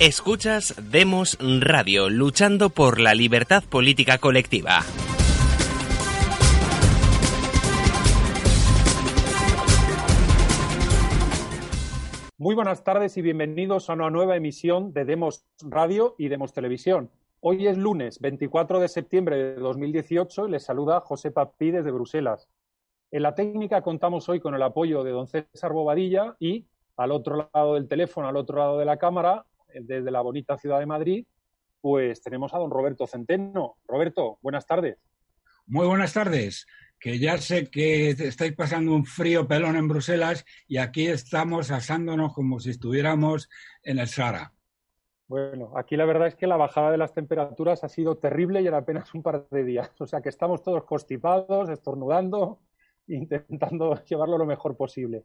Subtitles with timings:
[0.00, 4.80] Escuchas Demos Radio, luchando por la libertad política colectiva.
[12.38, 17.10] Muy buenas tardes y bienvenidos a una nueva emisión de Demos Radio y Demos Televisión.
[17.40, 22.48] Hoy es lunes 24 de septiembre de 2018 y les saluda José Papí desde Bruselas.
[23.10, 26.64] En la técnica contamos hoy con el apoyo de don César Bobadilla y
[26.96, 30.78] al otro lado del teléfono, al otro lado de la cámara, desde la bonita ciudad
[30.78, 31.26] de Madrid,
[31.80, 33.76] pues tenemos a don Roberto Centeno.
[33.86, 34.98] Roberto, buenas tardes.
[35.66, 36.66] Muy buenas tardes,
[36.98, 42.34] que ya sé que estáis pasando un frío pelón en Bruselas y aquí estamos asándonos
[42.34, 43.48] como si estuviéramos
[43.82, 44.52] en el Sahara.
[45.30, 48.66] Bueno, aquí la verdad es que la bajada de las temperaturas ha sido terrible y
[48.66, 49.92] en apenas un par de días.
[50.00, 52.58] O sea que estamos todos constipados, estornudando,
[53.06, 55.24] intentando llevarlo lo mejor posible.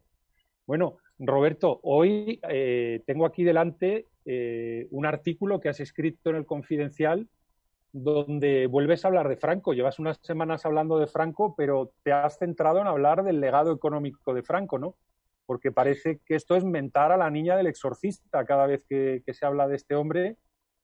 [0.64, 6.46] Bueno, Roberto, hoy eh, tengo aquí delante eh, un artículo que has escrito en el
[6.46, 7.28] Confidencial
[7.92, 9.72] donde vuelves a hablar de Franco.
[9.72, 14.34] Llevas unas semanas hablando de Franco, pero te has centrado en hablar del legado económico
[14.34, 14.96] de Franco, ¿no?
[15.46, 19.32] Porque parece que esto es mentar a la niña del exorcista cada vez que, que
[19.32, 20.36] se habla de este hombre.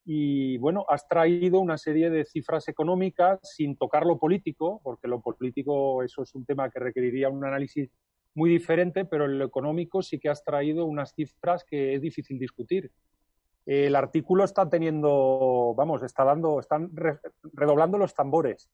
[0.05, 5.20] Y bueno, has traído una serie de cifras económicas sin tocar lo político, porque lo
[5.20, 7.91] político eso es un tema que requeriría un análisis
[8.35, 12.39] muy diferente, pero en lo económico sí que has traído unas cifras que es difícil
[12.39, 12.91] discutir.
[13.64, 16.91] El artículo está teniendo, vamos, está dando, están
[17.52, 18.68] redoblando los tambores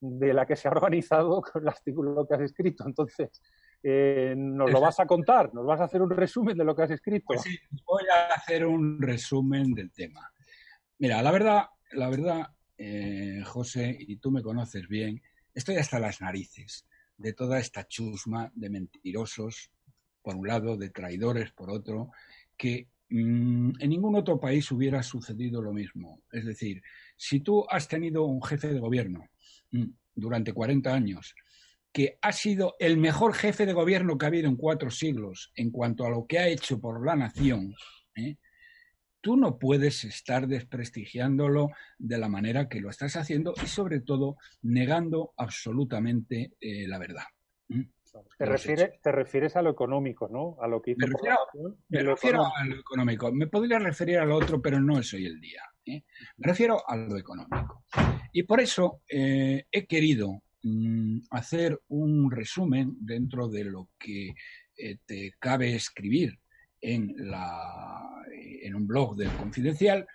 [0.00, 2.84] de la que se ha organizado con el artículo que has escrito.
[2.86, 3.42] Entonces,
[3.82, 5.52] eh, ¿nos lo vas a contar?
[5.54, 7.26] ¿Nos vas a hacer un resumen de lo que has escrito?
[7.26, 10.32] Pues sí, voy a hacer un resumen del tema.
[10.98, 15.22] Mira, la verdad, la verdad, eh, José, y tú me conoces bien,
[15.54, 19.70] estoy hasta las narices de toda esta chusma de mentirosos,
[20.22, 22.10] por un lado, de traidores, por otro,
[22.56, 26.22] que en ningún otro país hubiera sucedido lo mismo.
[26.30, 26.82] Es decir,
[27.16, 29.28] si tú has tenido un jefe de gobierno
[29.70, 31.34] mm, durante 40 años,
[31.92, 35.70] que ha sido el mejor jefe de gobierno que ha habido en cuatro siglos en
[35.70, 37.74] cuanto a lo que ha hecho por la nación,
[38.14, 38.36] ¿eh?
[39.20, 44.36] tú no puedes estar desprestigiándolo de la manera que lo estás haciendo y sobre todo
[44.62, 47.24] negando absolutamente eh, la verdad.
[48.38, 48.46] Te,
[49.02, 50.56] te, refieres a lo económico, ¿no?
[50.60, 53.32] A lo que me refiero, a lo económico.
[53.32, 55.62] Me podría referir a lo otro, pero no es hoy el día.
[55.86, 56.02] ¿eh?
[56.36, 57.84] Me refiero a lo económico.
[58.32, 64.34] Y por eso eh, he querido mm, hacer un resumen dentro de lo que
[65.06, 66.38] te cabe escribir
[66.80, 68.24] en, la,
[68.62, 70.06] en un blog del Confidencial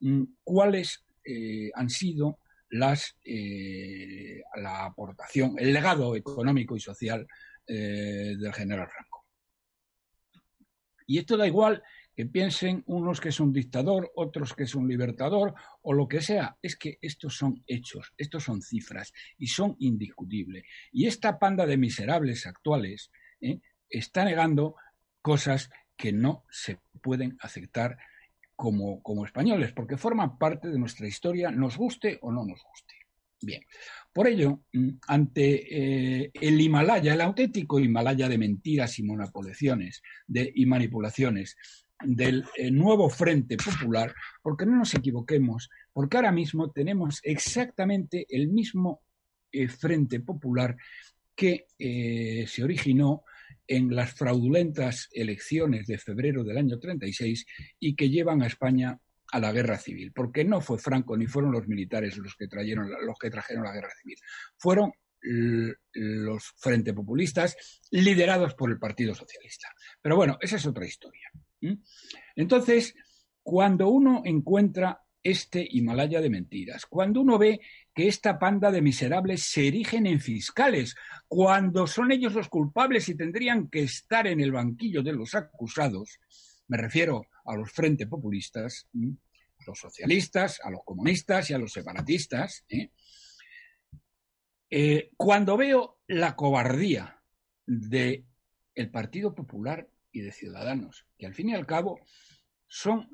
[0.00, 2.38] mm, cuáles eh, han sido
[2.70, 7.26] las, eh, la aportación, el legado económico y social
[7.66, 9.26] eh, del general Franco.
[11.06, 11.82] Y esto da igual
[12.14, 16.20] que piensen unos que es un dictador, otros que es un libertador o lo que
[16.20, 16.56] sea.
[16.60, 20.64] Es que estos son hechos, estos son cifras y son indiscutibles.
[20.92, 23.10] Y esta panda de miserables actuales
[23.88, 24.76] está negando
[25.20, 27.98] cosas que no se pueden aceptar
[28.56, 32.91] como, como españoles, porque forman parte de nuestra historia, nos guste o no nos guste.
[33.42, 33.62] Bien,
[34.12, 40.52] por ello, mm, ante eh, el Himalaya, el auténtico Himalaya de mentiras y manipulaciones, de,
[40.54, 41.56] y manipulaciones
[42.04, 48.48] del eh, nuevo Frente Popular, porque no nos equivoquemos, porque ahora mismo tenemos exactamente el
[48.48, 49.02] mismo
[49.50, 50.76] eh, Frente Popular
[51.34, 51.66] que
[52.46, 53.24] se originó
[53.66, 57.46] en las fraudulentas elecciones de febrero del año 36
[57.80, 59.00] y que llevan a España
[59.32, 62.90] a la guerra civil, porque no fue Franco ni fueron los militares los que trajeron,
[62.90, 64.16] los que trajeron la guerra civil,
[64.58, 64.92] fueron
[65.94, 67.56] los Frente Populistas
[67.90, 69.68] liderados por el Partido Socialista.
[70.00, 71.30] Pero bueno, esa es otra historia.
[72.36, 72.94] Entonces,
[73.42, 77.60] cuando uno encuentra este Himalaya de mentiras, cuando uno ve
[77.94, 80.96] que esta panda de miserables se erigen en fiscales,
[81.28, 86.18] cuando son ellos los culpables y tendrían que estar en el banquillo de los acusados,
[86.66, 91.72] me refiero a los frente populistas, a los socialistas, a los comunistas y a los
[91.72, 92.90] separatistas, ¿eh?
[94.74, 97.22] Eh, cuando veo la cobardía
[97.66, 98.24] del
[98.90, 102.00] Partido Popular y de Ciudadanos, que al fin y al cabo
[102.66, 103.06] son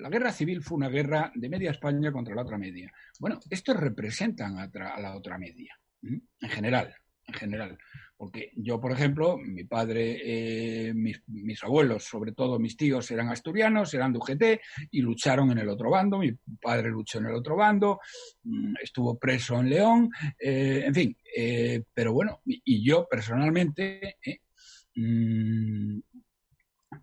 [0.00, 2.92] la guerra civil fue una guerra de media España contra la otra media.
[3.18, 4.70] Bueno, estos representan a,
[5.00, 6.94] la otra media, en general,
[7.30, 7.78] en general.
[8.16, 11.22] Porque yo, por ejemplo, mi padre, eh, mis,
[11.62, 14.42] abuelos, sobre todo mis tíos, eran asturianos, eran de UGT
[14.90, 16.18] y lucharon en el otro bando.
[16.18, 17.98] Mi padre luchó en el otro bando,
[18.42, 21.16] mm, estuvo preso en León, eh, en fin.
[21.34, 24.16] Eh, pero bueno, y, yo personalmente,
[24.96, 25.98] mm,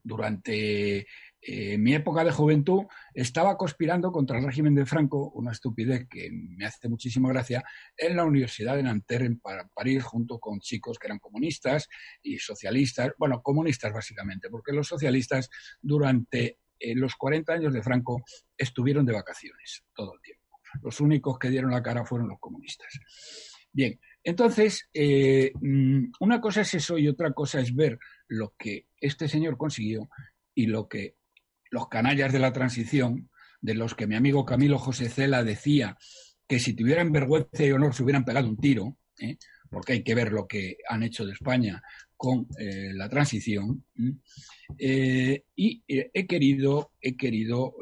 [0.03, 1.07] durante
[1.47, 2.83] eh, en mi época de juventud
[3.13, 7.63] estaba conspirando contra el régimen de Franco, una estupidez que me hace muchísima gracia,
[7.95, 9.39] en la Universidad de Nanterre en
[9.73, 11.87] París, junto con chicos que eran comunistas
[12.21, 15.49] y socialistas, bueno, comunistas básicamente, porque los socialistas
[15.81, 18.23] durante eh, los 40 años de Franco
[18.57, 20.43] estuvieron de vacaciones todo el tiempo.
[20.83, 22.99] Los únicos que dieron la cara fueron los comunistas.
[23.71, 27.97] Bien, entonces, eh, mm, una cosa es eso y otra cosa es ver
[28.27, 30.09] lo que este señor consiguió
[30.53, 31.15] y lo que
[31.69, 33.29] los canallas de la transición,
[33.61, 35.97] de los que mi amigo Camilo José Cela decía
[36.47, 39.37] que si tuvieran vergüenza y honor se hubieran pegado un tiro, ¿eh?
[39.69, 41.81] porque hay que ver lo que han hecho de España
[42.15, 43.83] con eh, la transición.
[44.77, 47.75] Eh, y he querido, he querido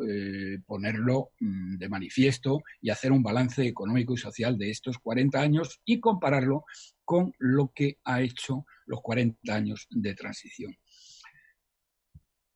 [0.66, 5.80] ponerlo mm, de manifiesto y hacer un balance económico y social de estos 40 años
[5.86, 6.66] y compararlo
[7.04, 10.76] con lo que ha hecho los 40 años de transición.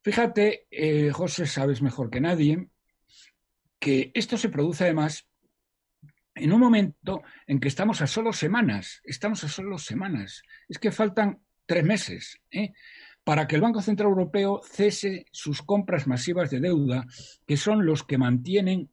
[0.01, 2.69] Fíjate, eh, José, sabes mejor que nadie,
[3.80, 5.28] que esto se produce además
[6.36, 10.92] en un momento en que estamos a solo semanas, estamos a solo semanas, es que
[10.92, 12.72] faltan tres meses ¿eh?
[13.25, 17.06] para que el Banco Central Europeo cese sus compras masivas de deuda,
[17.45, 18.90] que son los que mantienen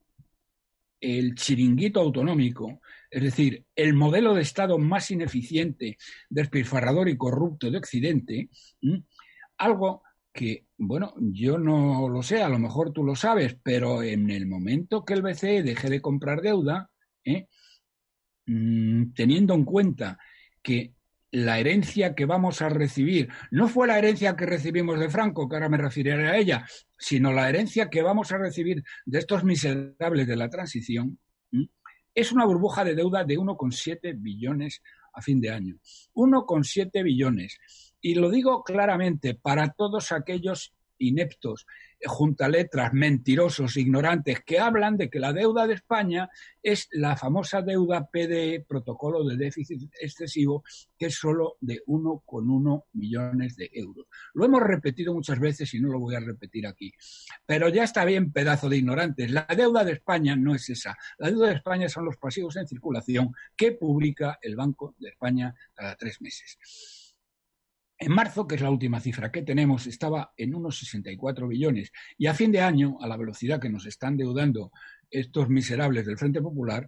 [1.00, 2.80] el chiringuito autonómico,
[3.10, 5.98] es decir, el modelo de Estado más ineficiente,
[6.28, 8.48] despilfarrador y corrupto de Occidente,
[9.58, 10.02] algo
[10.36, 14.46] que, bueno, yo no lo sé, a lo mejor tú lo sabes, pero en el
[14.46, 16.90] momento que el BCE deje de comprar deuda,
[17.24, 17.48] ¿eh?
[18.44, 20.18] mm, teniendo en cuenta
[20.62, 20.92] que
[21.30, 25.56] la herencia que vamos a recibir no fue la herencia que recibimos de Franco, que
[25.56, 26.66] ahora me referiré a ella,
[26.98, 31.18] sino la herencia que vamos a recibir de estos miserables de la transición,
[32.14, 34.82] es una burbuja de deuda de 1,7 billones
[35.14, 35.76] a fin de año.
[36.14, 37.58] 1,7 billones.
[38.06, 41.66] Y lo digo claramente para todos aquellos ineptos,
[42.04, 46.30] junta letras, mentirosos, ignorantes, que hablan de que la deuda de España
[46.62, 50.62] es la famosa deuda PDE, protocolo de déficit excesivo,
[50.96, 54.06] que es solo de 1,1 millones de euros.
[54.34, 56.92] Lo hemos repetido muchas veces y no lo voy a repetir aquí.
[57.44, 59.32] Pero ya está bien, pedazo de ignorantes.
[59.32, 60.96] La deuda de España no es esa.
[61.18, 65.56] La deuda de España son los pasivos en circulación que publica el Banco de España
[65.74, 66.56] cada tres meses.
[67.98, 72.26] En marzo, que es la última cifra que tenemos, estaba en unos 64 billones y
[72.26, 74.70] a fin de año, a la velocidad que nos están deudando
[75.10, 76.86] estos miserables del Frente Popular,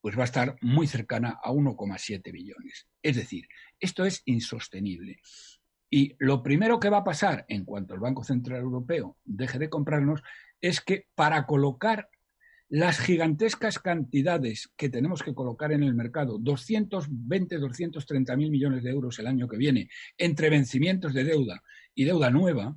[0.00, 2.88] pues va a estar muy cercana a 1,7 billones.
[3.02, 3.46] Es decir,
[3.78, 5.20] esto es insostenible.
[5.90, 9.70] Y lo primero que va a pasar en cuanto el Banco Central Europeo deje de
[9.70, 10.22] comprarnos
[10.60, 12.08] es que para colocar
[12.68, 18.90] las gigantescas cantidades que tenemos que colocar en el mercado, 220, 230 mil millones de
[18.90, 19.88] euros el año que viene,
[20.18, 21.62] entre vencimientos de deuda
[21.94, 22.76] y deuda nueva,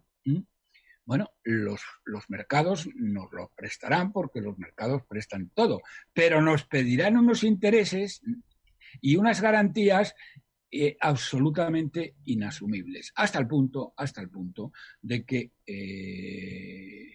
[1.05, 5.81] bueno, los, los, mercados nos lo prestarán porque los mercados prestan todo,
[6.11, 8.21] pero nos pedirán unos intereses
[8.99, 10.15] y unas garantías
[10.69, 17.07] eh, absolutamente inasumibles, hasta el punto, hasta el punto de que eh,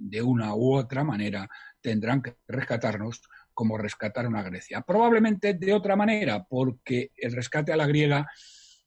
[0.00, 1.48] de una u otra manera
[1.86, 3.22] tendrán que rescatarnos
[3.54, 4.80] como rescataron a Grecia.
[4.80, 8.26] Probablemente de otra manera, porque el rescate a la griega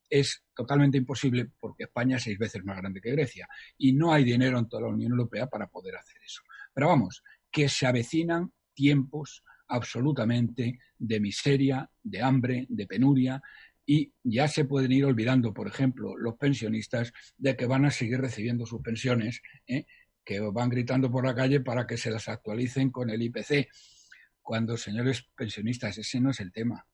[0.10, 4.26] es totalmente imposible porque España es seis veces más grande que Grecia y no hay
[4.26, 6.42] dinero en toda la Unión Europea para poder hacer eso.
[6.74, 13.42] Pero vamos, que se avecinan tiempos absolutamente de miseria, de hambre, de penuria
[13.86, 18.20] y ya se pueden ir olvidando, por ejemplo, los pensionistas de que van a seguir
[18.20, 19.86] recibiendo sus pensiones ¿eh?
[20.30, 23.68] Que van gritando por la calle para que se las actualicen con el IPC.
[24.44, 26.86] Cuando, señores pensionistas, ese no es el tema.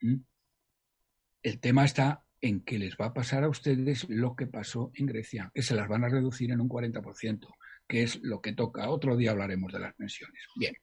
[0.00, 5.06] El tema está en que les va a pasar a ustedes lo que pasó en
[5.06, 7.54] Grecia, que se las van a reducir en un 40%,
[7.86, 8.90] que es lo que toca.
[8.90, 10.42] Otro día hablaremos de las pensiones.
[10.56, 10.74] Bien.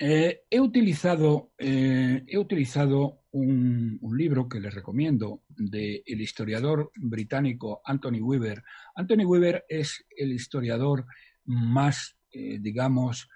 [0.00, 8.20] Eh, he utilizado, eh, he utilizado un, libro que les recomiendo del historiador británico Anthony
[8.20, 8.62] Weaver.
[8.94, 11.04] Anthony Weaver es el historiador
[11.44, 13.28] más, eh, digamos,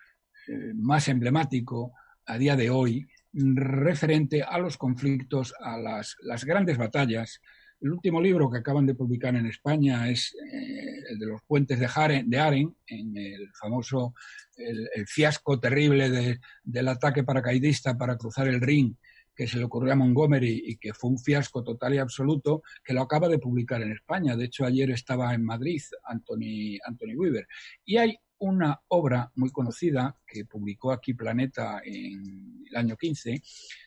[0.75, 1.92] más emblemático
[2.26, 7.40] a día de hoy referente a los conflictos, a las, las grandes batallas
[7.83, 11.81] el último libro que acaban de publicar en España es eh, el de los puentes
[11.81, 14.15] de, de Aren, en el famoso,
[14.57, 18.97] el, fiasco terrible del ataque paracaidista para cruzar el Rin
[19.35, 22.93] que se le ocurrió a Montgomery y que fue un fiasco total y absoluto, que
[22.93, 24.37] lo acaba de publicar en España.
[24.37, 27.49] De hecho, ayer estaba en Madrid Anthony, Anthony Weaver.
[27.83, 33.43] Y hay una obra muy conocida que publicó aquí Planeta en el año 15,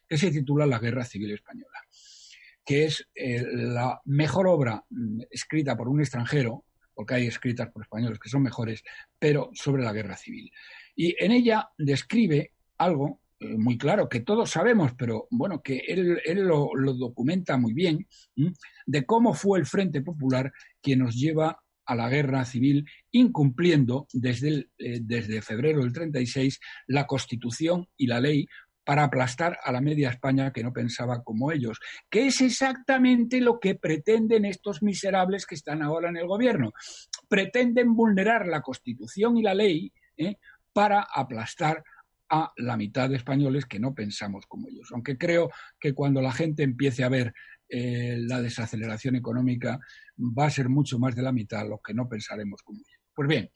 [0.07, 1.85] que se titula La Guerra Civil Española
[2.65, 7.83] que es eh, la mejor obra mm, escrita por un extranjero porque hay escritas por
[7.83, 8.81] españoles que son mejores,
[9.19, 10.49] pero sobre la guerra civil.
[10.95, 16.21] Y en ella describe algo eh, muy claro, que todos sabemos, pero bueno, que él,
[16.47, 18.07] lo, documenta muy bien,
[18.85, 24.69] de cómo fue el Frente Popular quien nos lleva a la guerra civil, incumpliendo desde,
[24.77, 28.47] eh, desde febrero del 36 la Constitución y la ley
[28.85, 33.59] para aplastar a la media España que no pensaba como ellos, que es exactamente lo
[33.59, 36.71] que pretenden estos miserables que están ahora en el gobierno.
[37.27, 40.37] Pretenden vulnerar la Constitución y la ley ¿eh?
[40.71, 41.83] para aplastar
[42.29, 44.89] a la mitad de españoles que no pensamos como ellos.
[44.93, 45.49] Aunque creo
[45.79, 47.33] que cuando la gente empiece a ver
[47.67, 49.79] eh, la desaceleración económica
[50.17, 53.01] va a ser mucho más de la mitad los que no pensaremos como ellos.
[53.13, 53.49] Pues bien,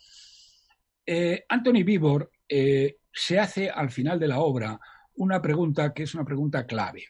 [1.06, 4.80] eh, Anthony Bibor eh, se hace al final de la obra
[5.20, 7.08] una pregunta que es una pregunta clave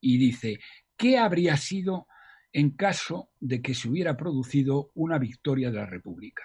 [0.00, 0.58] y dice,
[0.96, 2.06] ¿qué habría sido
[2.52, 6.42] en caso de que se hubiera producido una victoria de la República?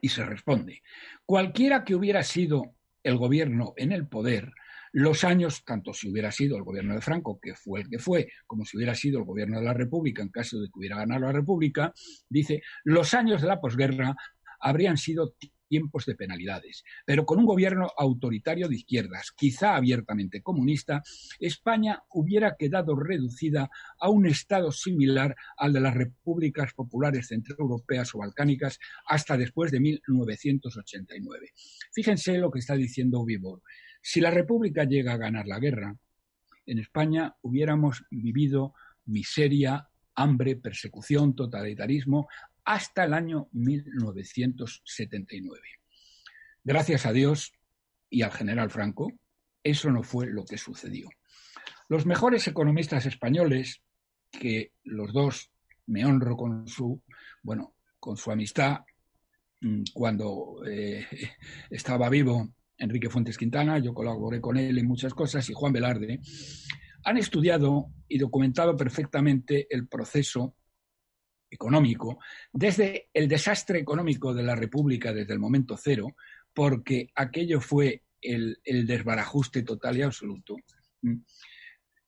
[0.00, 0.82] Y se responde,
[1.24, 2.74] cualquiera que hubiera sido
[3.04, 4.52] el gobierno en el poder,
[4.92, 8.28] los años, tanto si hubiera sido el gobierno de Franco, que fue el que fue,
[8.48, 11.26] como si hubiera sido el gobierno de la República, en caso de que hubiera ganado
[11.26, 11.92] la República,
[12.28, 14.16] dice, los años de la posguerra
[14.58, 15.32] habrían sido
[15.70, 16.84] tiempos de penalidades.
[17.06, 21.02] Pero con un gobierno autoritario de izquierdas, quizá abiertamente comunista,
[21.38, 28.18] España hubiera quedado reducida a un estado similar al de las repúblicas populares centroeuropeas o
[28.18, 31.52] balcánicas hasta después de 1989.
[31.92, 33.62] Fíjense lo que está diciendo Vivor.
[34.02, 35.96] Si la República llega a ganar la guerra,
[36.66, 38.74] en España hubiéramos vivido
[39.04, 42.28] miseria, hambre, persecución, totalitarismo,
[42.64, 45.60] hasta el año 1979.
[46.62, 47.52] Gracias a Dios
[48.08, 49.12] y al general Franco,
[49.62, 51.08] eso no fue lo que sucedió.
[51.88, 53.82] Los mejores economistas españoles,
[54.30, 55.50] que los dos
[55.86, 57.02] me honro con su,
[57.42, 58.80] bueno, con su amistad
[59.60, 61.06] mm, cuando eh,
[61.70, 66.20] estaba vivo Enrique Fuentes Quintana, yo colaboré con él en muchas cosas, y Juan Velarde,
[67.04, 70.54] han estudiado y documentado perfectamente el proceso
[71.50, 72.18] económico
[72.52, 76.14] desde el desastre económico de la República desde el momento cero,
[76.54, 80.56] porque aquello fue el, desbarajuste total y absoluto.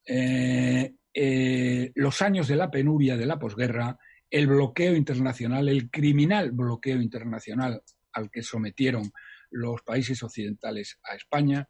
[0.07, 3.99] Eh, eh, los años de la penuria de la posguerra,
[4.31, 7.83] el bloqueo internacional, el criminal bloqueo internacional
[8.13, 9.13] al que sometieron
[9.51, 11.69] los países occidentales a España,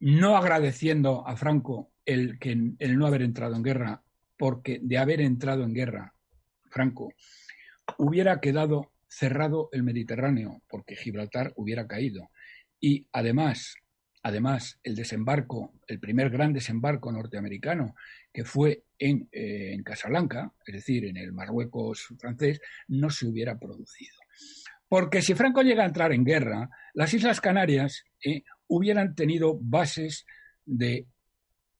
[0.00, 4.02] no agradeciendo a Franco el, que, el no haber entrado en guerra,
[4.36, 6.13] porque de haber entrado en guerra
[6.74, 7.12] Franco,
[7.98, 12.30] hubiera quedado cerrado el Mediterráneo, porque Gibraltar hubiera caído.
[12.80, 13.76] Y además,
[14.24, 17.94] además, el desembarco, el primer gran desembarco norteamericano,
[18.32, 23.56] que fue en, eh, en Casablanca, es decir, en el Marruecos francés, no se hubiera
[23.56, 24.16] producido.
[24.88, 30.26] Porque si Franco llega a entrar en guerra, las Islas Canarias eh, hubieran tenido bases
[30.66, 31.06] de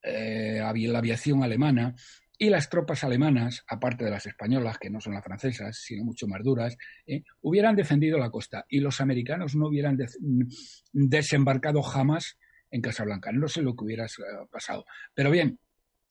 [0.03, 1.97] eh, la aviación alemana
[2.39, 6.27] y las tropas alemanas, aparte de las españolas, que no son las francesas, sino mucho
[6.27, 6.77] más duras,
[7.07, 9.97] eh, hubieran defendido la costa y los americanos no hubieran
[10.93, 12.39] desembarcado jamás
[12.71, 13.31] en Casablanca.
[13.33, 14.07] No sé lo que hubiera
[14.51, 14.85] pasado.
[15.15, 15.59] Pero bien,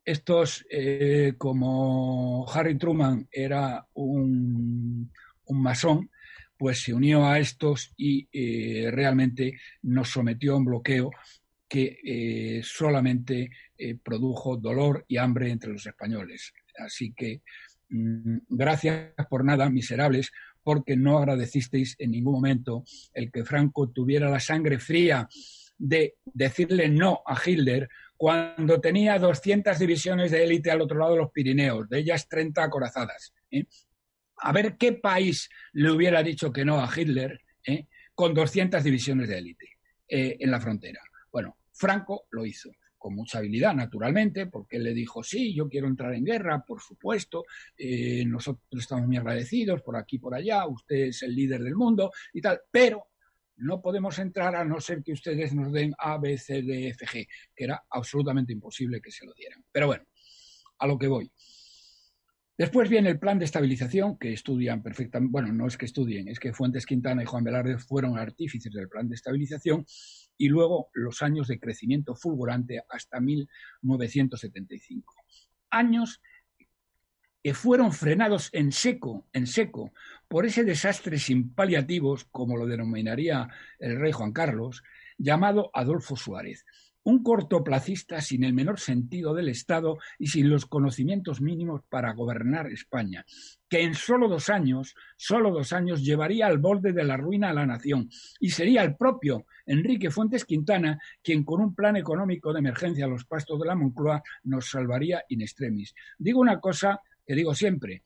[0.05, 0.65] estos,
[1.37, 5.11] como Harry Truman era un,
[5.45, 6.09] un masón,
[6.57, 11.11] pues se unió a estos y eh, realmente nos sometió a un bloqueo
[11.73, 16.53] que eh, solamente eh, produjo dolor y hambre entre los españoles.
[16.77, 17.41] Así que
[17.89, 24.29] mm, gracias por nada, miserables, porque no agradecisteis en ningún momento el que Franco tuviera
[24.29, 25.27] la sangre fría
[25.77, 31.19] de decirle no a Hitler cuando tenía 200 divisiones de élite al otro lado de
[31.19, 33.33] los Pirineos, de ellas 30 acorazadas
[34.43, 37.87] a ver qué país le hubiera dicho que no a Hitler ¿eh?
[38.13, 39.77] con 200 divisiones de élite
[40.07, 41.01] eh, en la frontera.
[41.73, 42.71] Franco lo hizo
[43.03, 46.81] con mucha habilidad, naturalmente, porque él le dijo, sí, yo quiero entrar en guerra, por
[46.81, 47.43] supuesto,
[47.77, 52.11] eh, nosotros estamos muy agradecidos por aquí, por allá, usted es el líder del mundo
[52.31, 53.07] y tal, pero
[53.57, 57.05] no podemos entrar a no ser que ustedes nos den A, B, C, D, F,
[57.05, 59.65] G, que era absolutamente imposible que se lo dieran.
[59.69, 60.05] Pero bueno,
[60.79, 61.29] a lo que voy.
[62.57, 66.39] Después viene el plan de estabilización, que estudian perfectamente, bueno, no es que estudien, es
[66.39, 69.83] que Fuentes Quintana y Juan Velarde fueron artífices del plan de estabilización,
[70.37, 75.15] y luego los años de crecimiento fulgurante hasta 1975.
[75.69, 76.21] Años
[77.43, 79.91] que fueron frenados en seco, en seco,
[80.29, 83.49] por ese desastre sin paliativos, como lo denominaría
[83.79, 84.81] el rey Juan Carlos,
[85.17, 86.65] llamado Adolfo Suárez.
[87.03, 92.67] Un cortoplacista sin el menor sentido del Estado y sin los conocimientos mínimos para gobernar
[92.67, 93.25] España,
[93.67, 97.53] que en solo dos años, solo dos años llevaría al borde de la ruina a
[97.53, 102.59] la nación y sería el propio Enrique Fuentes Quintana quien con un plan económico de
[102.59, 105.93] emergencia a los pastos de la Moncloa nos salvaría in extremis.
[106.17, 108.03] Digo una cosa que digo siempre,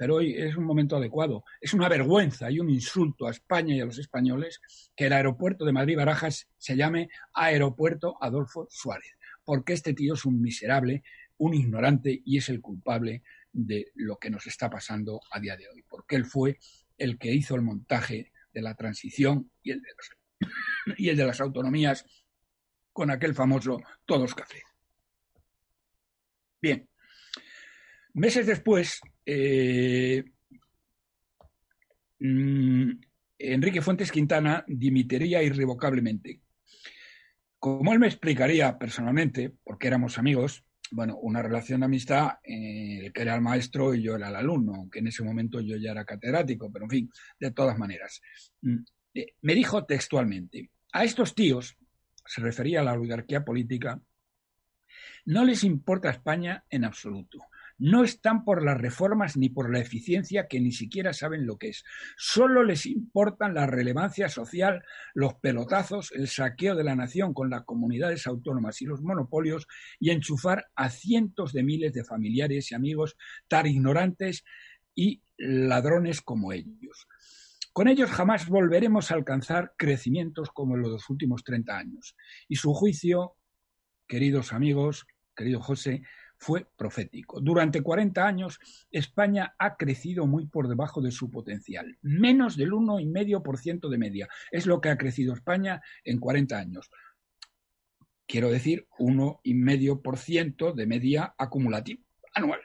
[0.00, 1.44] pero hoy es un momento adecuado.
[1.60, 4.58] Es una vergüenza y un insulto a España y a los españoles
[4.96, 10.40] que el aeropuerto de Madrid-Barajas se llame Aeropuerto Adolfo Suárez, porque este tío es un
[10.40, 11.02] miserable,
[11.36, 15.68] un ignorante y es el culpable de lo que nos está pasando a día de
[15.68, 16.58] hoy, porque él fue
[16.96, 19.88] el que hizo el montaje de la transición y el de,
[20.96, 22.06] y el de las autonomías
[22.90, 24.62] con aquel famoso Todos Café.
[26.62, 26.88] Bien,
[28.14, 30.24] Meses después, eh,
[32.18, 32.90] mm,
[33.38, 36.40] Enrique Fuentes Quintana dimitiría irrevocablemente.
[37.58, 43.22] Como él me explicaría personalmente, porque éramos amigos, bueno, una relación de amistad, eh, que
[43.22, 46.04] era el maestro y yo era el alumno, aunque en ese momento yo ya era
[46.04, 48.20] catedrático, pero en fin, de todas maneras.
[48.62, 48.78] Mm,
[49.14, 51.76] eh, me dijo textualmente, a estos tíos,
[52.26, 54.00] se refería a la oligarquía política,
[55.26, 57.38] no les importa España en absoluto.
[57.80, 61.70] No están por las reformas ni por la eficiencia que ni siquiera saben lo que
[61.70, 61.82] es.
[62.18, 64.84] Solo les importan la relevancia social,
[65.14, 69.66] los pelotazos, el saqueo de la nación con las comunidades autónomas y los monopolios
[69.98, 73.16] y enchufar a cientos de miles de familiares y amigos
[73.48, 74.44] tan ignorantes
[74.94, 77.08] y ladrones como ellos.
[77.72, 82.14] Con ellos jamás volveremos a alcanzar crecimientos como en los últimos 30 años.
[82.46, 83.36] Y su juicio,
[84.06, 86.02] queridos amigos, querido José,
[86.40, 87.38] fue profético.
[87.40, 88.58] Durante 40 años,
[88.90, 94.28] España ha crecido muy por debajo de su potencial, menos del 1,5% de media.
[94.50, 96.90] Es lo que ha crecido España en 40 años.
[98.26, 102.00] Quiero decir, 1,5% de media acumulativa
[102.32, 102.60] anual,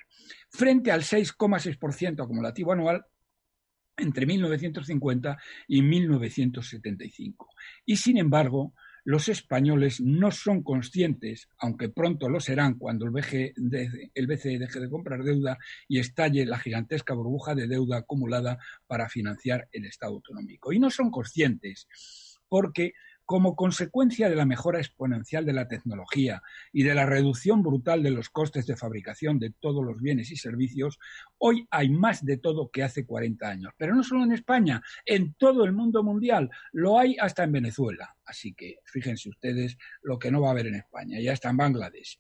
[0.50, 3.06] frente al 6,6% acumulativo anual
[3.98, 7.50] entre 1950 y 1975.
[7.86, 8.74] Y sin embargo,
[9.06, 15.24] los españoles no son conscientes, aunque pronto lo serán cuando el BCE, deje de comprar
[15.24, 20.74] deuda y estalle la gigantesca burbuja de deuda acumulada para financiar el Estado autonómico.
[20.74, 21.88] Y no son conscientes
[22.50, 22.94] porque
[23.26, 28.12] como consecuencia de la mejora exponencial de la tecnología y de la reducción brutal de
[28.12, 31.00] los costes de fabricación de todos los bienes y servicios,
[31.40, 33.74] hoy hay más de todo que hace 40 años.
[33.78, 36.50] Pero no solo en España, en todo el mundo mundial.
[36.72, 38.16] Lo hay hasta en Venezuela.
[38.26, 41.58] Así que fíjense ustedes lo que no va a haber en España, ya está en
[41.58, 42.20] Bangladesh.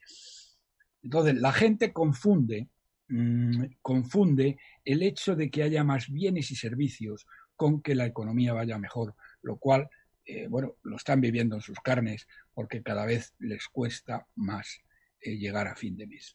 [1.03, 2.69] Entonces, la gente confunde,
[3.09, 8.53] mm, confunde el hecho de que haya más bienes y servicios con que la economía
[8.53, 9.87] vaya mejor, lo cual
[10.25, 14.81] eh, bueno, lo están viviendo en sus carnes porque cada vez les cuesta más
[15.19, 16.33] eh, llegar a fin de mes.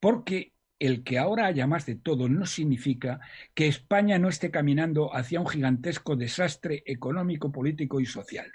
[0.00, 3.20] Porque el que ahora haya más de todo no significa
[3.54, 8.50] que España no esté caminando hacia un gigantesco desastre económico, político y social.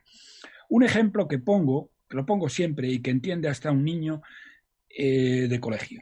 [0.67, 4.21] Un ejemplo que pongo, que lo pongo siempre y que entiende hasta un niño
[4.89, 6.02] eh, de colegio.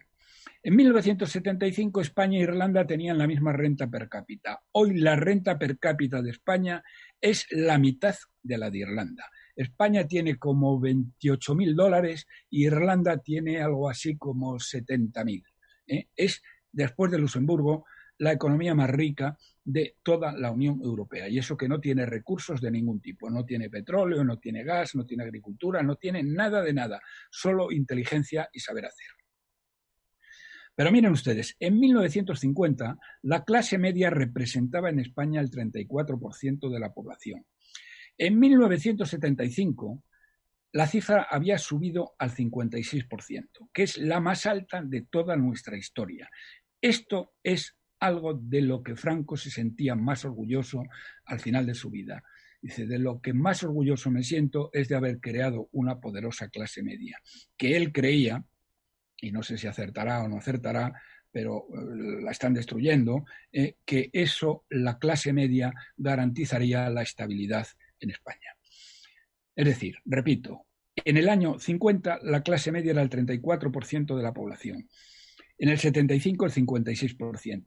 [0.68, 4.60] En 1975 España e Irlanda tenían la misma renta per cápita.
[4.74, 6.84] Hoy la renta per cápita de España
[7.22, 9.32] es la mitad de la de Irlanda.
[9.56, 15.42] España tiene como 28 mil dólares y Irlanda tiene algo así como 70 mil.
[15.88, 16.10] ¿eh?
[16.14, 17.86] Es, después de Luxemburgo,
[18.18, 21.30] la economía más rica de toda la Unión Europea.
[21.30, 23.30] Y eso que no tiene recursos de ningún tipo.
[23.30, 27.00] No tiene petróleo, no tiene gas, no tiene agricultura, no tiene nada de nada.
[27.32, 29.17] Solo inteligencia y saber hacer.
[30.78, 36.94] Pero miren ustedes, en 1950 la clase media representaba en España el 34% de la
[36.94, 37.48] población.
[38.16, 40.04] En 1975
[40.74, 46.30] la cifra había subido al 56%, que es la más alta de toda nuestra historia.
[46.80, 50.84] Esto es algo de lo que Franco se sentía más orgulloso
[51.26, 52.24] al final de su vida.
[52.62, 56.84] Dice, de lo que más orgulloso me siento es de haber creado una poderosa clase
[56.84, 57.20] media,
[57.58, 58.46] que él creía
[59.22, 60.94] y no sé si acertará o no acertará,
[61.32, 67.68] pero eh, la están destruyendo, eh, que eso la clase media garantizaría la estabilidad
[68.00, 68.56] en España.
[69.56, 74.34] Es decir, repito, en el año 50 la clase media era el 34% de la
[74.34, 74.88] población,
[75.58, 77.66] en el 75 el 56%.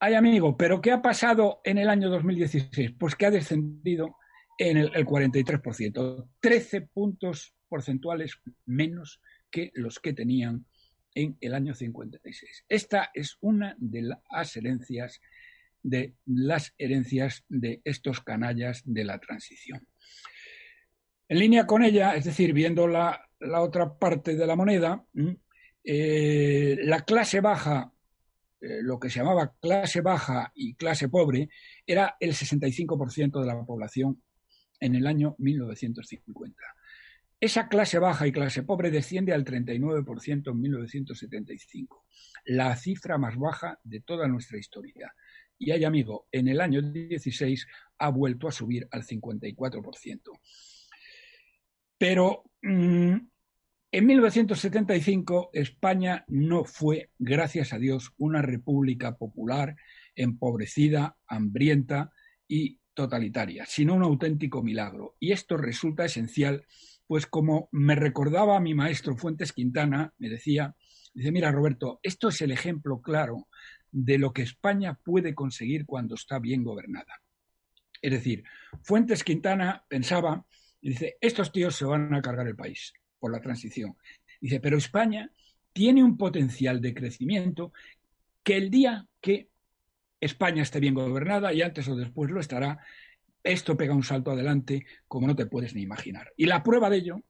[0.00, 2.94] Ay amigo, pero ¿qué ha pasado en el año 2016?
[2.98, 4.16] Pues que ha descendido
[4.58, 9.20] en el, el 43%, 13 puntos porcentuales menos
[9.52, 10.66] que los que tenían
[11.14, 12.64] en el año 56.
[12.68, 15.20] Esta es una de las herencias
[15.82, 19.86] de las herencias de estos canallas de la transición.
[21.28, 25.04] En línea con ella, es decir, viendo la, otra parte de la moneda,
[25.82, 27.92] eh, la clase baja,
[28.60, 31.48] eh, lo que se llamaba clase baja y clase pobre,
[31.86, 34.22] era el 65% de la población
[34.78, 36.62] en el año 1950.
[37.42, 42.04] Esa clase baja y clase pobre desciende al 39% en 1975,
[42.44, 45.12] la cifra más baja de toda nuestra historia.
[45.58, 47.66] Y hay amigo, en el año 16
[47.98, 50.20] ha vuelto a subir al 54%.
[51.98, 53.16] Pero mm,
[53.90, 59.74] en 1975 España no fue, gracias a Dios, una república popular,
[60.14, 62.12] empobrecida, hambrienta
[62.46, 65.16] y totalitaria, sino un auténtico milagro.
[65.18, 66.64] Y esto resulta esencial
[67.06, 70.74] pues como me recordaba mi maestro Fuentes Quintana, me decía,
[71.12, 73.48] dice, mira Roberto, esto es el ejemplo claro
[73.90, 77.20] de lo que España puede conseguir cuando está bien gobernada.
[78.00, 78.44] Es decir,
[78.82, 80.44] Fuentes Quintana pensaba,
[80.80, 83.96] dice, estos tíos se van a cargar el país por la transición.
[84.40, 85.30] Dice, pero España
[85.72, 87.72] tiene un potencial de crecimiento
[88.42, 89.48] que el día que
[90.20, 92.78] España esté bien gobernada, y antes o después lo estará,
[93.42, 96.32] esto pega un salto adelante como no te puedes ni imaginar.
[96.36, 97.22] Y la prueba de ello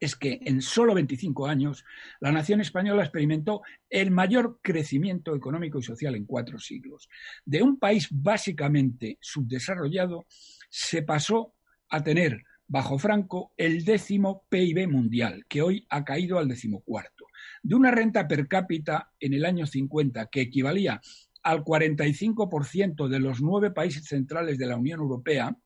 [0.00, 1.84] es que en solo 25 años
[2.20, 7.08] la nación española experimentó el mayor crecimiento económico y social en cuatro siglos.
[7.44, 10.26] De un país básicamente subdesarrollado
[10.68, 11.54] se pasó
[11.88, 17.26] a tener bajo Franco el décimo PIB mundial, que hoy ha caído al decimocuarto.
[17.62, 21.00] De una renta per cápita en el año 50 que equivalía
[21.46, 25.56] al 45% de los nueve países centrales de la Unión Europea,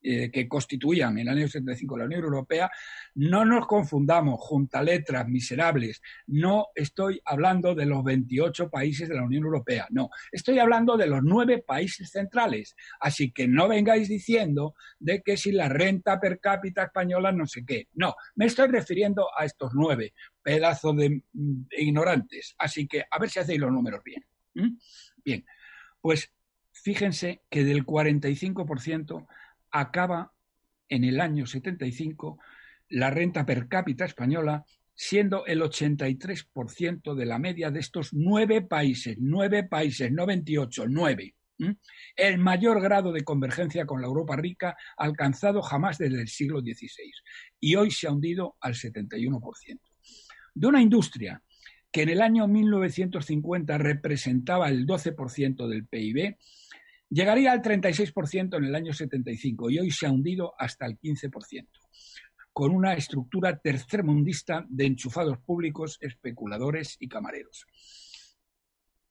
[0.00, 2.70] eh, que constituían en el año 75 la Unión Europea,
[3.16, 6.00] no nos confundamos, junta letras, miserables.
[6.26, 10.08] No estoy hablando de los 28 países de la Unión Europea, no.
[10.32, 12.74] Estoy hablando de los nueve países centrales.
[12.98, 17.62] Así que no vengáis diciendo de que si la renta per cápita española no sé
[17.66, 17.88] qué.
[17.92, 22.54] No, me estoy refiriendo a estos nueve pedazos de mm, ignorantes.
[22.56, 24.24] Así que a ver si hacéis los números bien.
[25.26, 25.44] Bien,
[26.00, 26.32] pues
[26.70, 29.26] fíjense que del 45%
[29.72, 30.32] acaba
[30.88, 32.38] en el año 75
[32.90, 39.16] la renta per cápita española siendo el 83% de la media de estos nueve países,
[39.18, 41.34] nueve países, no 28, nueve.
[42.14, 47.10] El mayor grado de convergencia con la Europa rica alcanzado jamás desde el siglo XVI
[47.58, 49.80] y hoy se ha hundido al 71%.
[50.54, 51.42] De una industria
[51.90, 56.36] que en el año 1950 representaba el 12% del PIB,
[57.08, 61.66] llegaría al 36% en el año 75 y hoy se ha hundido hasta el 15%,
[62.52, 67.66] con una estructura tercermundista de enchufados públicos, especuladores y camareros.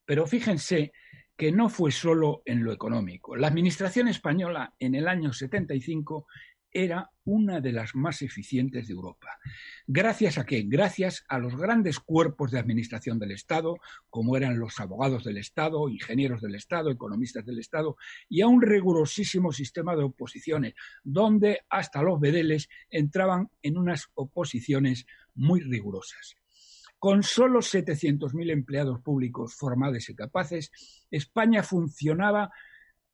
[0.05, 0.91] Pero fíjense
[1.35, 3.35] que no fue solo en lo económico.
[3.35, 6.27] La Administración española en el año 75
[6.75, 9.29] era una de las más eficientes de Europa.
[9.88, 10.63] ¿Gracias a qué?
[10.67, 13.77] Gracias a los grandes cuerpos de administración del Estado,
[14.09, 17.95] como eran los abogados del Estado, ingenieros del Estado, economistas del Estado,
[18.27, 25.05] y a un rigurosísimo sistema de oposiciones, donde hasta los bedeles entraban en unas oposiciones
[25.33, 26.35] muy rigurosas.
[26.99, 30.71] Con solo 700.000 empleados públicos formados y capaces,
[31.09, 32.51] España funcionaba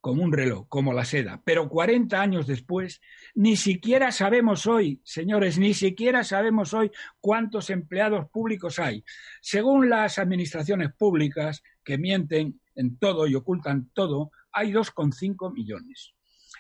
[0.02, 1.42] como un reloj, como la seda.
[1.46, 3.00] Pero 40 años después,
[3.36, 9.06] ni siquiera sabemos hoy, señores, ni siquiera sabemos hoy cuántos empleados públicos hay.
[9.42, 16.14] Según las administraciones públicas, que mienten en todo y ocultan todo, hay 2,5 millones.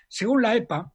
[0.07, 0.93] Según la EPA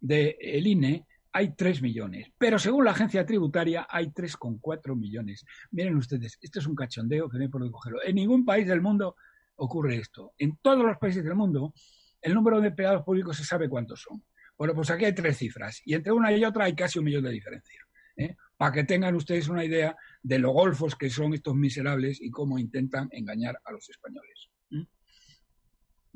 [0.00, 5.44] del el INE, hay 3 millones, pero según la agencia tributaria hay 3,4 millones.
[5.72, 7.98] Miren ustedes, esto es un cachondeo que no hay por dónde cogerlo.
[8.04, 9.16] En ningún país del mundo
[9.56, 10.32] ocurre esto.
[10.38, 11.74] En todos los países del mundo,
[12.20, 14.24] el número de empleados públicos se sabe cuántos son.
[14.56, 17.24] Bueno, pues aquí hay tres cifras y entre una y otra hay casi un millón
[17.24, 17.80] de diferencia.
[18.16, 18.36] ¿eh?
[18.56, 22.58] Para que tengan ustedes una idea de lo golfos que son estos miserables y cómo
[22.58, 24.50] intentan engañar a los españoles.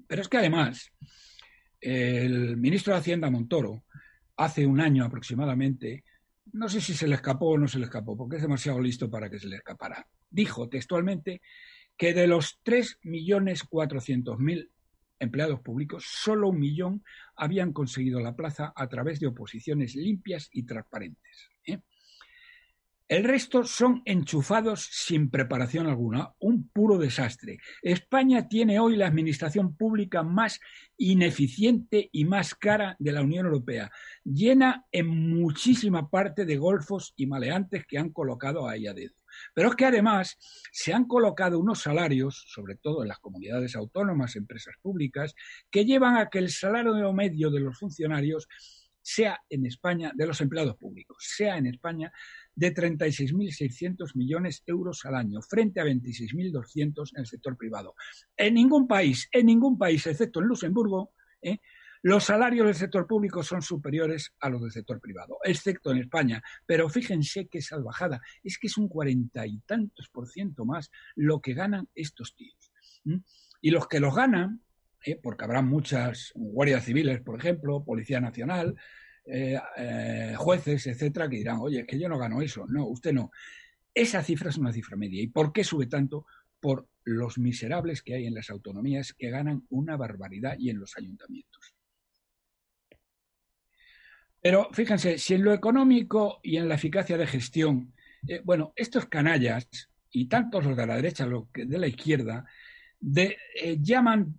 [0.06, 0.90] Pero es que además,
[1.80, 3.84] el ministro de Hacienda Montoro,
[4.36, 6.04] hace un año aproximadamente,
[6.52, 9.10] no sé si se le escapó o no se le escapó, porque es demasiado listo
[9.10, 11.42] para que se le escapara, dijo textualmente
[11.98, 14.70] que de los 3.400.000
[15.18, 17.04] empleados públicos, solo un millón
[17.36, 21.50] habían conseguido la plaza a través de oposiciones limpias y transparentes.
[21.66, 21.80] ¿eh?
[23.08, 27.58] El resto son enchufados sin preparación alguna, un puro desastre.
[27.82, 30.60] España tiene hoy la administración pública más
[30.98, 33.90] ineficiente y más cara de la Unión Europea,
[34.24, 39.17] llena en muchísima parte de golfos y maleantes que han colocado a dedo.
[39.54, 40.36] Pero es que además
[40.72, 45.34] se han colocado unos salarios, sobre todo en las comunidades autónomas, empresas públicas,
[45.70, 48.48] que llevan a que el salario medio de los funcionarios
[49.08, 52.12] sea en España, de los empleados públicos, sea en España
[52.54, 57.94] de 36.600 millones de euros al año, frente a 26.200 en el sector privado.
[58.36, 61.58] En ningún país, en ningún país, excepto en Luxemburgo, ¿eh?
[62.02, 66.42] Los salarios del sector público son superiores a los del sector privado, excepto en España.
[66.66, 71.40] Pero fíjense qué salvajada, es que es un cuarenta y tantos por ciento más lo
[71.40, 72.72] que ganan estos tíos.
[73.60, 74.62] Y los que los ganan,
[75.04, 75.18] ¿eh?
[75.22, 78.76] porque habrá muchas guardias civiles, por ejemplo, Policía Nacional,
[79.24, 82.66] eh, eh, jueces, etcétera, que dirán, oye, es que yo no gano eso.
[82.68, 83.30] No, usted no.
[83.92, 85.22] Esa cifra es una cifra media.
[85.22, 86.26] ¿Y por qué sube tanto?
[86.60, 90.96] Por los miserables que hay en las autonomías que ganan una barbaridad y en los
[90.96, 91.77] ayuntamientos.
[94.40, 97.92] Pero fíjense, si en lo económico y en la eficacia de gestión,
[98.44, 99.68] bueno, estos canallas,
[100.10, 102.44] y tantos los de la derecha, los de la izquierda,
[103.00, 103.36] de,
[103.80, 104.38] llaman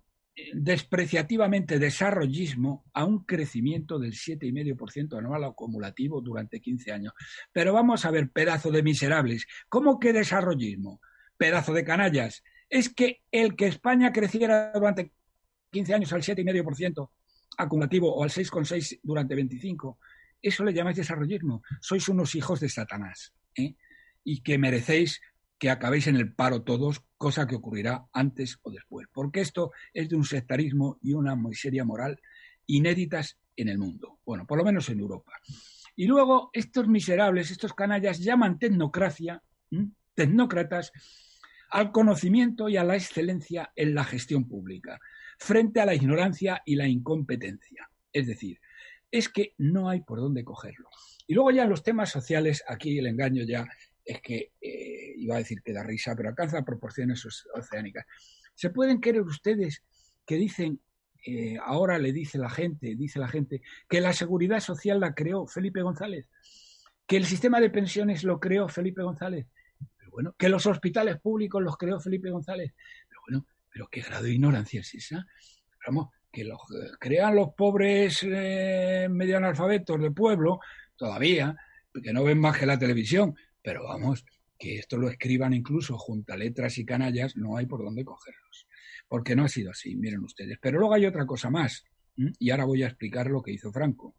[0.54, 7.12] despreciativamente desarrollismo a un crecimiento del 7,5% anual acumulativo durante 15 años.
[7.52, 11.00] Pero vamos a ver, pedazo de miserables, ¿cómo que desarrollismo?
[11.36, 12.42] Pedazo de canallas.
[12.68, 15.12] Es que el que España creciera durante
[15.72, 17.10] 15 años al 7,5%
[17.62, 19.98] acumulativo o al 6,6% durante 25,
[20.42, 21.62] eso le llamáis desarrollismo.
[21.80, 23.34] Sois unos hijos de Satanás.
[23.54, 23.74] ¿eh?
[24.24, 25.20] Y que merecéis
[25.58, 30.08] que acabéis en el paro todos, cosa que ocurrirá antes o después, porque esto es
[30.08, 32.18] de un sectarismo y una miseria moral
[32.66, 35.32] inéditas en el mundo, bueno, por lo menos en Europa.
[35.96, 39.42] Y luego estos miserables, estos canallas llaman tecnocracia,
[40.14, 40.92] tecnócratas,
[41.70, 44.98] al conocimiento y a la excelencia en la gestión pública,
[45.40, 47.90] frente a la ignorancia y la incompetencia.
[48.12, 48.60] Es decir,
[49.10, 50.88] es que no hay por dónde cogerlo.
[51.26, 53.66] Y luego ya en los temas sociales, aquí el engaño ya
[54.04, 58.04] es que, eh, iba a decir que da risa, pero alcanza proporciones oceánicas.
[58.54, 59.82] ¿Se pueden creer ustedes
[60.26, 60.80] que dicen,
[61.26, 65.46] eh, ahora le dice la gente, dice la gente, que la seguridad social la creó
[65.46, 66.28] Felipe González?
[67.06, 69.46] ¿Que el sistema de pensiones lo creó Felipe González?
[69.96, 72.74] Pero bueno, que los hospitales públicos los creó Felipe González.
[73.08, 75.26] Pero bueno, pero qué grado de ignorancia es esa.
[75.86, 80.60] Vamos, que los eh, crean los pobres medio analfabetos del pueblo,
[80.96, 81.56] todavía,
[82.02, 84.24] que no ven más que la televisión, pero vamos,
[84.58, 88.68] que esto lo escriban incluso junto a letras y canallas, no hay por dónde cogerlos.
[89.08, 90.58] Porque no ha sido así, miren ustedes.
[90.60, 91.84] Pero luego hay otra cosa más,
[92.38, 94.14] y ahora voy a explicar lo que hizo Franco.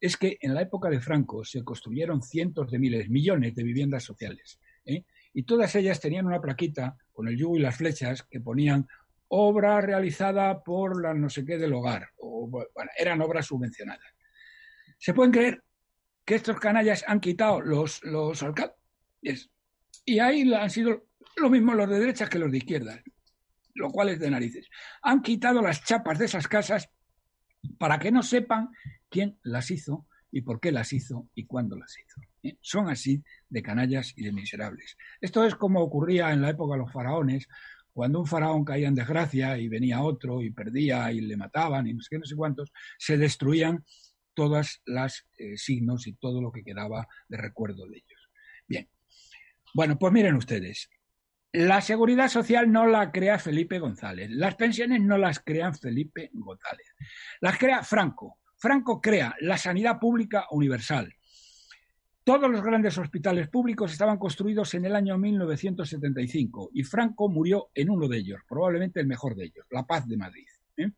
[0.00, 4.02] Es que en la época de Franco se construyeron cientos de miles, millones de viviendas
[4.02, 4.58] sociales.
[4.84, 5.04] ¿eh?
[5.32, 8.86] Y todas ellas tenían una plaquita con el yugo y las flechas que ponían
[9.28, 12.08] obra realizada por la no sé qué del hogar.
[12.18, 14.14] O, bueno, eran obras subvencionadas.
[14.98, 15.62] ¿Se pueden creer
[16.30, 19.50] que estos canallas han quitado los, los alcaldes.
[20.04, 23.02] Y ahí han sido lo mismo los de derecha que los de izquierda,
[23.74, 24.68] lo cual es de narices.
[25.02, 26.88] Han quitado las chapas de esas casas
[27.78, 28.68] para que no sepan
[29.08, 32.20] quién las hizo y por qué las hizo y cuándo las hizo.
[32.42, 32.56] ¿Eh?
[32.60, 34.96] Son así de canallas y de miserables.
[35.20, 37.48] Esto es como ocurría en la época de los faraones,
[37.92, 41.94] cuando un faraón caía en desgracia y venía otro y perdía y le mataban y
[41.94, 43.84] no sé qué, no sé cuántos, se destruían
[44.34, 48.30] todas las eh, signos y todo lo que quedaba de recuerdo de ellos.
[48.66, 48.88] Bien.
[49.74, 50.88] Bueno, pues miren ustedes.
[51.52, 54.30] La seguridad social no la crea Felipe González.
[54.30, 56.86] Las pensiones no las crea Felipe González.
[57.40, 58.38] Las crea Franco.
[58.56, 61.12] Franco crea la sanidad pública universal.
[62.30, 67.90] Todos los grandes hospitales públicos estaban construidos en el año 1975 y Franco murió en
[67.90, 70.46] uno de ellos, probablemente el mejor de ellos, La Paz de Madrid.
[70.76, 70.92] ¿eh?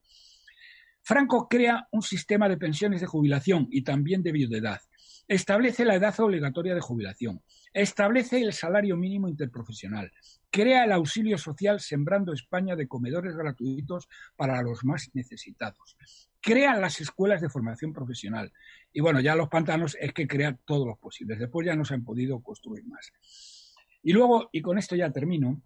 [1.00, 4.82] Franco crea un sistema de pensiones de jubilación y también de viudedad.
[5.26, 7.40] Establece la edad obligatoria de jubilación.
[7.72, 10.12] Establece el salario mínimo interprofesional.
[10.50, 15.96] Crea el auxilio social sembrando España de comedores gratuitos para los más necesitados.
[16.42, 18.52] Crea las escuelas de formación profesional.
[18.92, 21.38] Y bueno, ya los pantanos es que crea todos los posibles.
[21.38, 23.12] Después ya no se han podido construir más.
[24.02, 25.62] Y luego, y con esto ya termino,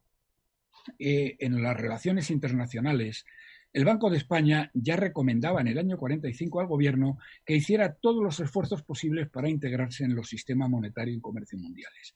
[0.98, 3.24] eh, en las relaciones internacionales,
[3.72, 8.22] el Banco de España ya recomendaba en el año 45 al Gobierno que hiciera todos
[8.22, 12.14] los esfuerzos posibles para integrarse en los sistemas monetario y comercio mundiales.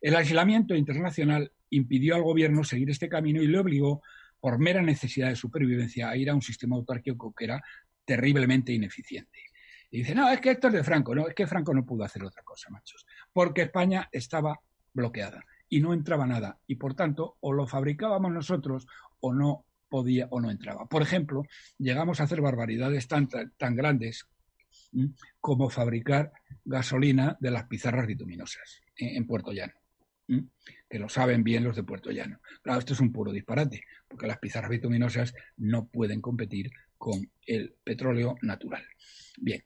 [0.00, 4.02] El aislamiento internacional impidió al Gobierno seguir este camino y le obligó,
[4.40, 7.62] por mera necesidad de supervivencia, a ir a un sistema autárquico que era
[8.04, 9.38] terriblemente ineficiente.
[9.90, 11.14] Y dice, no, es que esto es de Franco.
[11.14, 13.06] No, es que Franco no pudo hacer otra cosa, machos.
[13.32, 14.60] Porque España estaba
[14.92, 16.58] bloqueada y no entraba nada.
[16.66, 18.86] Y por tanto, o lo fabricábamos nosotros
[19.20, 20.86] o no podía o no entraba.
[20.86, 21.42] Por ejemplo,
[21.78, 24.26] llegamos a hacer barbaridades tan, tan grandes
[25.40, 26.32] como fabricar
[26.64, 29.79] gasolina de las pizarras bituminosas en Puerto Llano
[30.88, 32.40] que lo saben bien los de Puerto Llano.
[32.62, 37.74] Claro, esto es un puro disparate, porque las pizarras bituminosas no pueden competir con el
[37.82, 38.84] petróleo natural.
[39.38, 39.62] Bien,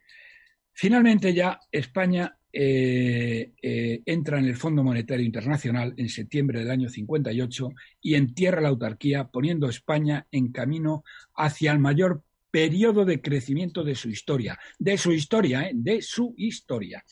[0.72, 6.88] finalmente ya España eh, eh, entra en el Fondo Monetario Internacional en septiembre del año
[6.88, 11.03] 58 y entierra la autarquía, poniendo a España en camino
[11.35, 12.22] hacia el mayor
[12.53, 15.72] periodo de crecimiento de su historia, de su historia, ¿eh?
[15.74, 17.03] de su historia.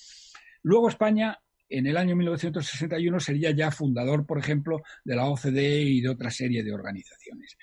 [0.63, 1.37] Luego España
[1.73, 6.31] en el año 1961 sería ya fundador, por ejemplo, de la OCDE y de otra
[6.31, 7.57] serie de organizaciones.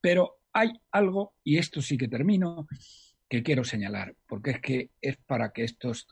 [0.00, 2.66] Pero hay algo, y esto sí que termino,
[3.28, 6.06] que quiero señalar, porque es que es para que estos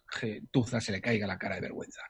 [0.51, 2.01] tuzas se le caiga la cara de vergüenza.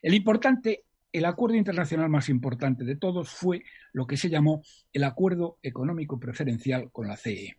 [0.00, 5.04] El importante, el acuerdo internacional más importante de todos fue lo que se llamó el
[5.04, 7.56] Acuerdo Económico Preferencial con la CE.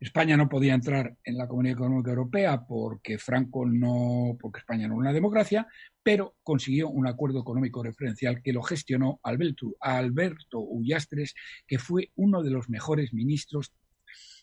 [0.00, 4.94] España no podía entrar en la Comunidad Económica Europea porque Franco no, porque España no
[4.94, 5.66] era una democracia,
[6.04, 11.34] pero consiguió un acuerdo económico referencial que lo gestionó Alberto, Ullastres,
[11.66, 13.72] que fue uno de los mejores ministros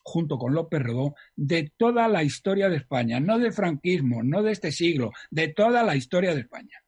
[0.04, 4.52] junto con López Rodó, de toda la historia de España, no del franquismo, no de
[4.52, 6.84] este siglo, de toda la historia de España.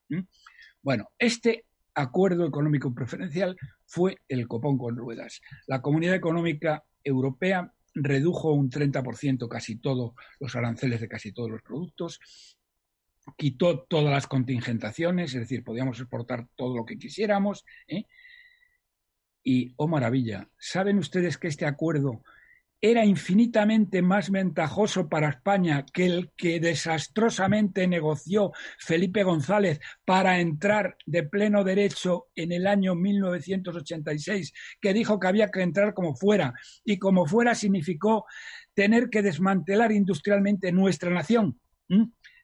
[0.81, 3.55] Bueno, este acuerdo económico preferencial
[3.85, 5.41] fue el copón con ruedas.
[5.67, 11.61] La Comunidad Económica Europea redujo un 30% casi todos los aranceles de casi todos los
[11.61, 12.19] productos,
[13.37, 17.65] quitó todas las contingentaciones, es decir, podíamos exportar todo lo que quisiéramos.
[17.87, 18.05] ¿eh?
[19.43, 22.21] Y, oh maravilla, ¿saben ustedes que este acuerdo
[22.83, 30.97] era infinitamente más ventajoso para España que el que desastrosamente negoció Felipe González para entrar
[31.05, 36.53] de pleno derecho en el año 1986, que dijo que había que entrar como fuera,
[36.83, 38.25] y como fuera significó
[38.73, 41.57] tener que desmantelar industrialmente nuestra nación.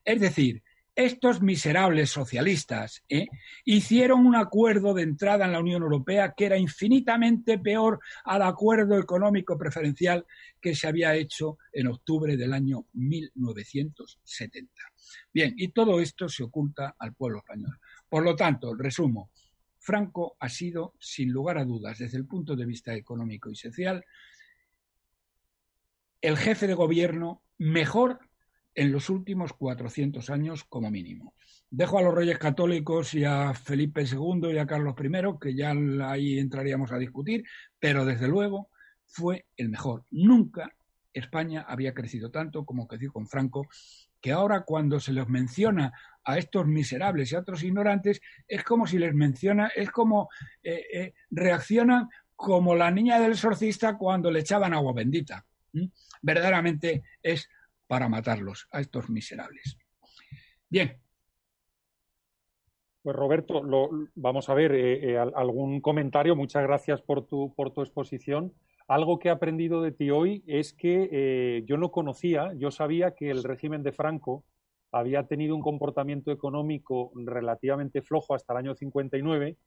[0.05, 0.63] Es decir,
[0.99, 3.27] estos miserables socialistas ¿eh?
[3.63, 8.99] hicieron un acuerdo de entrada en la Unión Europea que era infinitamente peor al acuerdo
[8.99, 10.25] económico preferencial
[10.59, 14.73] que se había hecho en octubre del año 1970.
[15.33, 17.79] Bien, y todo esto se oculta al pueblo español.
[18.09, 19.31] Por lo tanto, resumo,
[19.77, 24.03] Franco ha sido, sin lugar a dudas, desde el punto de vista económico y social,
[26.19, 28.19] el jefe de gobierno mejor
[28.75, 31.33] en los últimos 400 años como mínimo.
[31.69, 35.73] Dejo a los reyes católicos y a Felipe II y a Carlos I, que ya
[36.07, 37.43] ahí entraríamos a discutir,
[37.79, 38.69] pero desde luego
[39.05, 40.05] fue el mejor.
[40.11, 40.73] Nunca
[41.13, 43.67] España había crecido tanto como creció con Franco,
[44.21, 45.91] que ahora cuando se les menciona
[46.23, 50.29] a estos miserables y a otros ignorantes, es como si les menciona, es como
[50.61, 55.45] eh, eh, reaccionan como la niña del exorcista cuando le echaban agua bendita.
[56.21, 57.49] Verdaderamente es
[57.89, 59.79] para matarlos a estos miserables.
[60.69, 61.01] Bien.
[63.01, 66.35] Pues Roberto, lo, vamos a ver eh, eh, algún comentario.
[66.35, 68.53] Muchas gracias por tu, por tu exposición.
[68.87, 73.15] Algo que he aprendido de ti hoy es que eh, yo no conocía, yo sabía
[73.15, 74.43] que el régimen de Franco
[74.91, 79.57] había tenido un comportamiento económico relativamente flojo hasta el año 59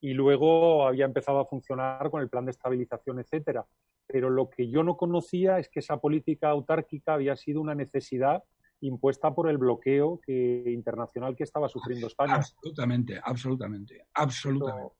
[0.00, 3.66] y luego había empezado a funcionar con el plan de estabilización, etcétera
[4.08, 8.42] pero lo que yo no conocía es que esa política autárquica había sido una necesidad
[8.80, 12.36] impuesta por el bloqueo internacional que estaba sufriendo España.
[12.36, 14.96] Absolutamente, absolutamente, absolutamente.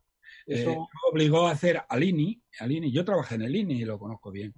[0.47, 0.77] Eso, eh,
[1.11, 4.31] obligó a hacer al INI, al INI, yo trabajé en el INI y lo conozco
[4.31, 4.55] bien,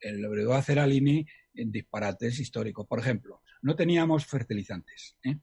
[0.00, 2.86] eh, obligó a hacer al INI en disparates históricos.
[2.86, 5.38] Por ejemplo, no teníamos fertilizantes, ¿eh?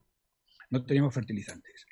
[0.70, 1.86] no teníamos fertilizantes.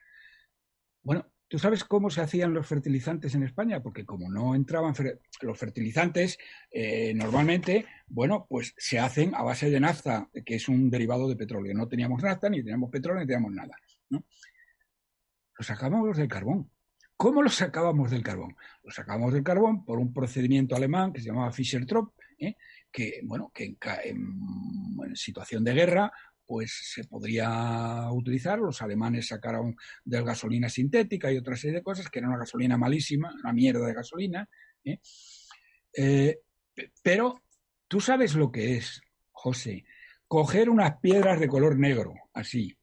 [1.02, 3.83] Bueno, ¿Tú sabes cómo se hacían los fertilizantes en España?
[3.83, 4.93] Porque como no entraban
[5.41, 6.37] los fertilizantes,
[6.71, 11.35] eh, normalmente, bueno, pues se hacen a base de nafta, que es un derivado de
[11.35, 11.73] petróleo.
[11.73, 13.75] No teníamos nafta, ni teníamos petróleo, ni teníamos nada.
[14.11, 14.23] ¿no?
[15.57, 16.71] Los sacábamos del carbón.
[17.17, 18.55] ¿Cómo los sacábamos del carbón?
[18.81, 22.55] Los sacábamos del carbón por un procedimiento alemán que se llamaba Fischer-Tropsch, ¿eh?
[22.89, 26.13] que, bueno, que en situación de guerra
[26.51, 28.59] pues se podría utilizar.
[28.59, 32.77] Los alemanes sacaron de gasolina sintética y otra serie de cosas, que era una gasolina
[32.77, 34.49] malísima, una mierda de gasolina.
[34.83, 34.99] ¿eh?
[35.95, 36.39] Eh,
[37.01, 37.41] pero
[37.87, 39.01] tú sabes lo que es,
[39.32, 39.86] José,
[40.28, 42.78] coger unas piedras de color negro, así.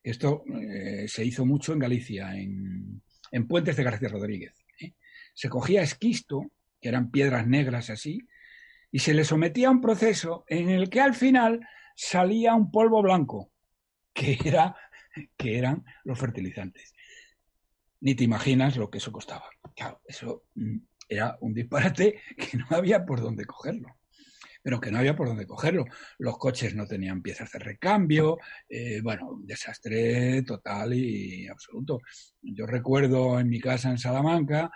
[0.00, 4.54] Esto eh, se hizo mucho en Galicia, en, en Puentes de García Rodríguez.
[5.34, 8.20] Se cogía esquisto, que eran piedras negras así,
[8.92, 11.66] y se le sometía a un proceso en el que al final
[11.96, 13.52] salía un polvo blanco,
[14.12, 14.76] que, era,
[15.36, 16.94] que eran los fertilizantes.
[18.00, 19.48] Ni te imaginas lo que eso costaba.
[19.74, 20.78] Claro, eso mm,
[21.08, 23.96] era un disparate que no había por dónde cogerlo
[24.62, 25.84] pero que no había por dónde cogerlo.
[26.18, 28.38] Los coches no tenían piezas de recambio,
[28.68, 32.00] eh, bueno, un desastre total y absoluto.
[32.40, 34.70] Yo recuerdo en mi casa en Salamanca,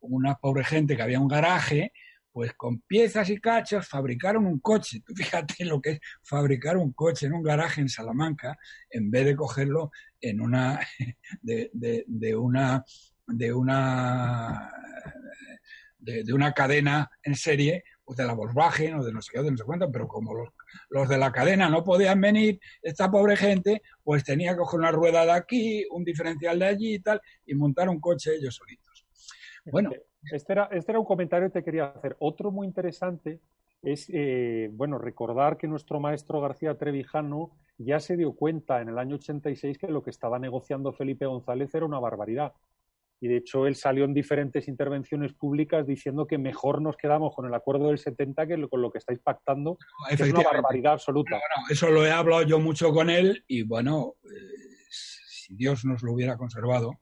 [0.00, 1.92] una pobre gente que había un garaje,
[2.38, 5.02] pues con piezas y cachos fabricaron un coche.
[5.04, 8.56] Tú fíjate lo que es fabricar un coche en un garaje en Salamanca
[8.88, 10.78] en vez de cogerlo en una
[11.42, 11.68] de,
[12.06, 12.84] de una
[13.26, 14.70] de una
[15.98, 19.50] de, una cadena en serie pues de la Volkswagen o de no sé qué, de
[19.50, 20.50] no sé cuánto, pero como los,
[20.90, 24.92] los, de la cadena no podían venir, esta pobre gente, pues tenía que coger una
[24.92, 28.87] rueda de aquí, un diferencial de allí y tal, y montar un coche ellos solitos.
[29.70, 29.90] Bueno.
[30.32, 32.16] Este, era, este era un comentario que te quería hacer.
[32.18, 33.40] Otro muy interesante
[33.82, 38.98] es, eh, bueno, recordar que nuestro maestro García Trevijano ya se dio cuenta en el
[38.98, 42.52] año 86 que lo que estaba negociando Felipe González era una barbaridad
[43.20, 47.46] y de hecho él salió en diferentes intervenciones públicas diciendo que mejor nos quedamos con
[47.46, 51.40] el acuerdo del 70 que con lo que estáis pactando, es una barbaridad absoluta.
[51.68, 54.28] eso lo he hablado yo mucho con él y bueno, eh,
[54.90, 56.92] si Dios nos lo hubiera conservado,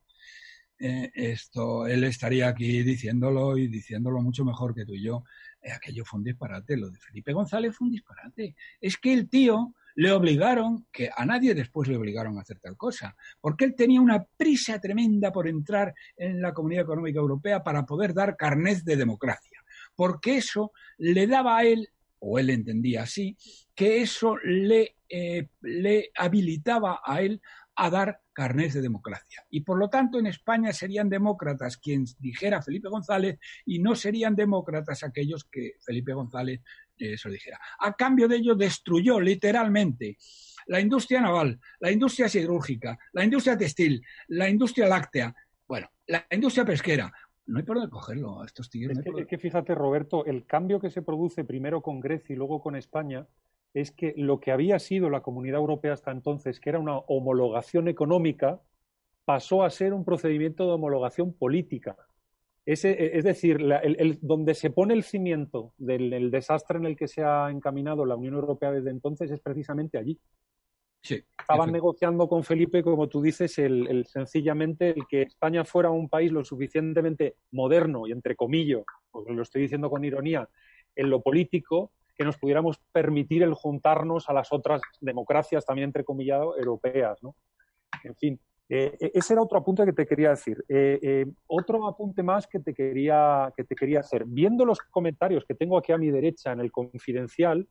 [0.79, 5.25] eh, esto él estaría aquí diciéndolo y diciéndolo mucho mejor que tú y yo.
[5.63, 8.55] Eh, aquello fue un disparate, lo de Felipe González fue un disparate.
[8.81, 12.77] Es que el tío le obligaron, que a nadie después le obligaron a hacer tal
[12.77, 17.87] cosa, porque él tenía una prisa tremenda por entrar en la Comunidad Económica Europea para
[17.87, 19.63] poder dar carnet de democracia,
[19.95, 23.39] porque eso le daba a él, o él entendía así,
[23.75, 27.41] que eso le, eh, le habilitaba a él
[27.75, 29.47] a dar carnet de democracia.
[29.49, 34.37] Y por lo tanto en España serían demócratas quien dijera Felipe González y no serían
[34.37, 36.61] demócratas aquellos que Felipe González
[36.99, 37.59] eso dijera.
[37.81, 40.19] A cambio de ello, destruyó literalmente
[40.67, 45.35] la industria naval, la industria siderúrgica, la industria textil, la industria láctea,
[45.67, 47.11] bueno, la industria pesquera.
[47.47, 48.93] No hay por dónde cogerlo a estos tíos.
[48.93, 52.77] Es, que, fíjate, Roberto, el cambio que se produce primero con Grecia y luego con
[52.77, 53.27] España
[53.77, 57.89] es que lo que había sido la comunidad europea hasta entonces, que era una homologación
[57.89, 58.59] económica,
[59.27, 61.95] pasó a ser un procedimiento de homologación política.
[62.65, 67.23] E, es decir, el, donde se pone el cimiento del desastre en el que se
[67.23, 70.19] ha encaminado la Unión Europea desde entonces es precisamente allí.
[71.03, 76.09] Sí, Estaban negociando con Felipe, como tú dices, el, sencillamente el que España fuera un
[76.09, 80.49] país lo suficientemente moderno y entre comillas, porque lo estoy diciendo con ironía,
[80.97, 86.05] en lo político, que nos pudiéramos permitir el juntarnos a las otras democracias, también entre
[86.05, 87.23] comillas, europeas.
[87.23, 87.37] ¿no?
[88.05, 90.65] En fin, eh, e-, ese era otro apunte que te quería decir.
[90.69, 94.25] Eh, eh, otro apunte más que te, quería, que te quería hacer.
[94.27, 97.69] Viendo los comentarios que tengo aquí a mi derecha en el confidencial,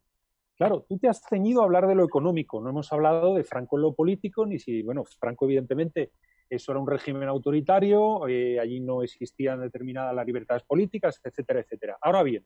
[0.58, 2.62] claro, tú te has ceñido a hablar de lo económico.
[2.62, 6.12] No hemos hablado de Franco en lo político, ni si, bueno, Franco evidentemente
[6.48, 11.98] eso era un régimen autoritario, allí no existían determinadas las libertades políticas, etcétera, etcétera.
[12.00, 12.46] Ahora bien,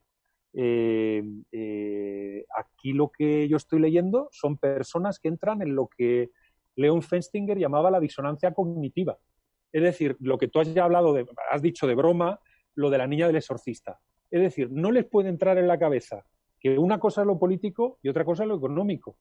[2.56, 6.30] aquí lo que yo estoy leyendo son personas que entran en lo que
[6.76, 9.18] Leon Fenstinger llamaba la disonancia cognitiva.
[9.72, 12.40] Es decir, lo que tú has ya hablado, de, has dicho de broma,
[12.74, 14.00] lo de la niña del exorcista.
[14.30, 16.24] Es decir, no les puede entrar en la cabeza
[16.58, 19.16] que una cosa es lo político y otra cosa es lo económico.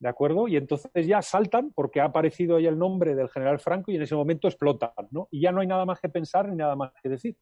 [0.00, 0.46] ¿De acuerdo?
[0.46, 4.02] Y entonces ya saltan porque ha aparecido ahí el nombre del general Franco y en
[4.02, 5.26] ese momento explotan, ¿no?
[5.30, 7.36] Y ya no hay nada más que pensar ni nada más que decir.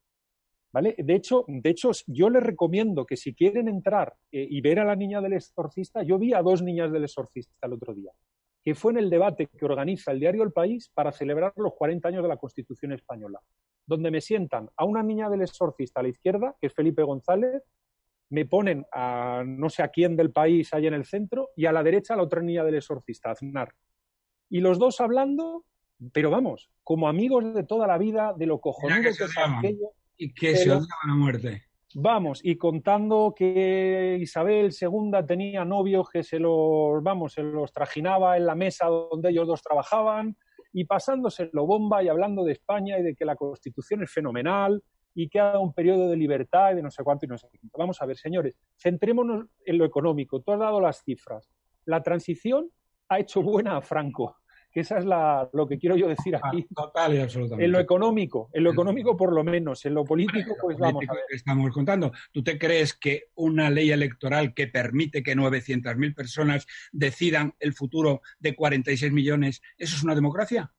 [0.77, 0.93] ¿Vale?
[0.95, 4.85] De hecho, de hecho yo les recomiendo que si quieren entrar eh, y ver a
[4.85, 8.11] la niña del exorcista, yo vi a dos niñas del exorcista el otro día
[8.63, 12.09] que fue en el debate que organiza el diario El País para celebrar los 40
[12.09, 13.41] años de la Constitución española,
[13.87, 17.63] donde me sientan a una niña del exorcista a la izquierda, que es Felipe González,
[18.29, 21.71] me ponen a no sé a quién del país ahí en el centro y a
[21.71, 23.73] la derecha a la otra niña del exorcista, Aznar.
[24.47, 25.65] Y los dos hablando,
[26.13, 29.93] pero vamos, como amigos de toda la vida, de lo cojonudo que, es aquello.
[30.17, 31.63] Y que se odiaban a muerte.
[31.95, 38.37] Vamos, y contando que Isabel II tenía novios que se los, vamos, se los trajinaba
[38.37, 40.35] en la mesa donde ellos dos trabajaban,
[40.73, 44.83] y pasándoselo bomba y hablando de España y de que la Constitución es fenomenal
[45.15, 47.47] y que haga un periodo de libertad y de no sé cuánto y no sé
[47.49, 47.77] cuánto.
[47.77, 50.41] Vamos a ver, señores, centrémonos en lo económico.
[50.41, 51.49] Tú has dado las cifras.
[51.85, 52.69] La transición
[53.09, 54.35] ha hecho buena a Franco
[54.79, 56.67] esa es la, lo que quiero yo decir ah, aquí.
[56.75, 57.65] Total y absolutamente.
[57.65, 61.13] En lo económico, en lo económico por lo menos, en lo político, pues vamos a
[61.13, 61.23] ver.
[61.29, 62.11] estamos contando.
[62.31, 68.21] ¿Tú te crees que una ley electoral que permite que 900.000 personas decidan el futuro
[68.39, 70.71] de 46 millones, eso es una democracia?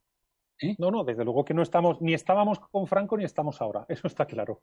[0.60, 0.74] ¿Eh?
[0.78, 4.06] No, no, desde luego que no estamos, ni estábamos con Franco ni estamos ahora, eso
[4.06, 4.62] está claro.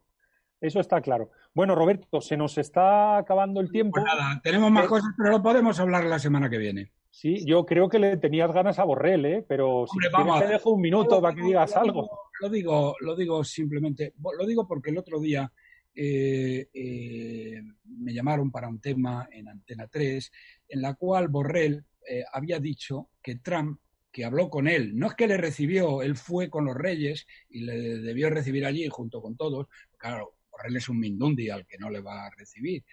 [0.60, 1.30] Eso está claro.
[1.54, 4.00] Bueno, Roberto, se nos está acabando el tiempo.
[4.00, 6.92] Pues nada, tenemos más eh, cosas, pero lo podemos hablar la semana que viene.
[7.10, 9.44] Sí, yo creo que le tenías ganas a Borrell, ¿eh?
[9.48, 12.08] pero si te dejo un minuto para que digas algo.
[12.40, 15.50] Lo digo, lo digo simplemente, lo digo porque el otro día
[15.98, 20.30] eh, eh, me llamaron para un tema en Antena 3,
[20.68, 23.80] en la cual Borrell eh, había dicho que Trump,
[24.12, 27.60] que habló con él, no es que le recibió, él fue con los reyes y
[27.60, 31.90] le debió recibir allí junto con todos, claro, Borrell es un mindundi al que no
[31.90, 32.84] le va a recibir.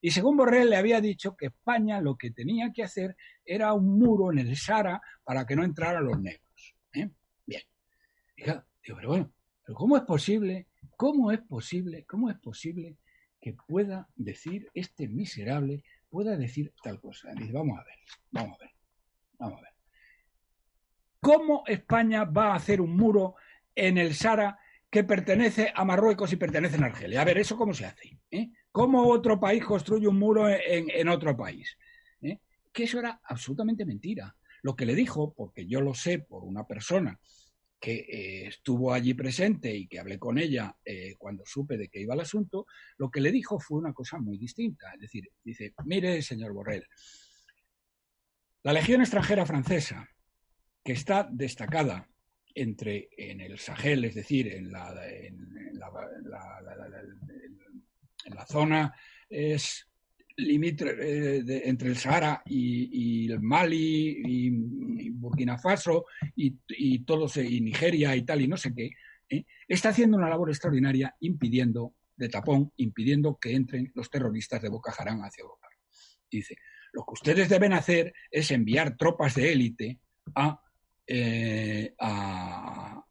[0.00, 3.98] Y según Borrell le había dicho que España lo que tenía que hacer era un
[3.98, 6.74] muro en el Sahara para que no entraran los negros.
[6.92, 7.14] Bien.
[8.84, 9.32] Digo, pero bueno,
[9.64, 10.66] ¿pero ¿cómo es posible
[11.02, 12.96] ¿Cómo es posible, cómo es posible
[13.40, 17.32] que pueda decir este miserable, pueda decir tal cosa?
[17.34, 17.96] Dice, vamos a ver,
[18.30, 18.70] vamos a ver,
[19.38, 19.72] vamos a ver.
[21.20, 23.34] ¿Cómo España va a hacer un muro
[23.74, 24.58] en el Sara
[24.92, 27.22] que pertenece a Marruecos y pertenece a Argelia?
[27.22, 28.20] A ver, ¿eso cómo se hace?
[28.30, 28.50] ¿Eh?
[28.70, 31.78] ¿Cómo otro país construye un muro en, otro país?
[32.20, 32.40] ¿Eh?
[32.70, 34.36] Que eso era absolutamente mentira.
[34.60, 37.18] Lo que le dijo, porque yo lo sé por una persona
[37.80, 40.76] que eh, estuvo allí presente y que hablé con ella
[41.16, 42.66] cuando supe de qué iba el asunto,
[42.98, 44.92] lo que le dijo fue una cosa muy distinta.
[44.92, 46.86] Es decir, dice, mire, señor Borrell,
[48.62, 50.06] la Legión extranjera francesa,
[50.84, 52.11] que está destacada
[52.54, 54.94] entre en el Sahel, es decir, en la,
[58.24, 58.94] en la zona
[59.28, 59.88] es
[60.36, 68.16] limítrofe eh, entre el Sahara y, el Mali y, Burkina Faso y, todos y Nigeria
[68.16, 68.90] y tal y no sé qué,
[69.28, 69.44] ¿eh?
[69.68, 74.92] está haciendo una labor extraordinaria impidiendo de tapón, impidiendo que entren los terroristas de Boko
[74.96, 75.68] Haram hacia Europa.
[76.30, 76.56] Dice,
[76.92, 80.00] lo que ustedes deben hacer es enviar tropas de élite
[80.34, 80.60] a,
[81.06, 83.04] eh, a,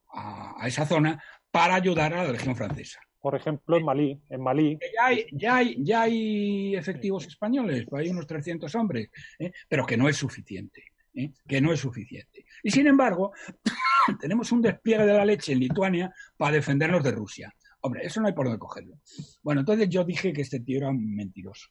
[0.58, 4.20] a esa zona para ayudar a la legión francesa por ejemplo, en Malí.
[4.30, 4.80] En Malí.
[4.94, 9.52] Ya hay, ya hay, ya hay efectivos españoles, hay unos 300 hombres, ¿eh?
[9.70, 10.86] pero que no es suficiente.
[11.14, 11.32] ¿eh?
[11.48, 12.46] Que no es suficiente.
[12.64, 13.32] Y sin embargo,
[14.20, 17.54] tenemos un despliegue de la leche en Lituania para defendernos de Rusia.
[17.82, 18.98] Hombre, eso no hay por dónde cogerlo.
[19.44, 21.70] Bueno, entonces yo dije que este tío era un mentiroso.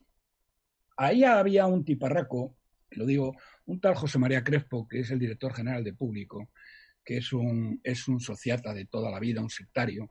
[0.96, 2.56] Ahí había un tiparraco,
[2.90, 3.34] lo digo,
[3.70, 6.50] un tal José María Crespo, que es el director general de Público,
[7.04, 10.10] que es un, es un sociata de toda la vida, un sectario,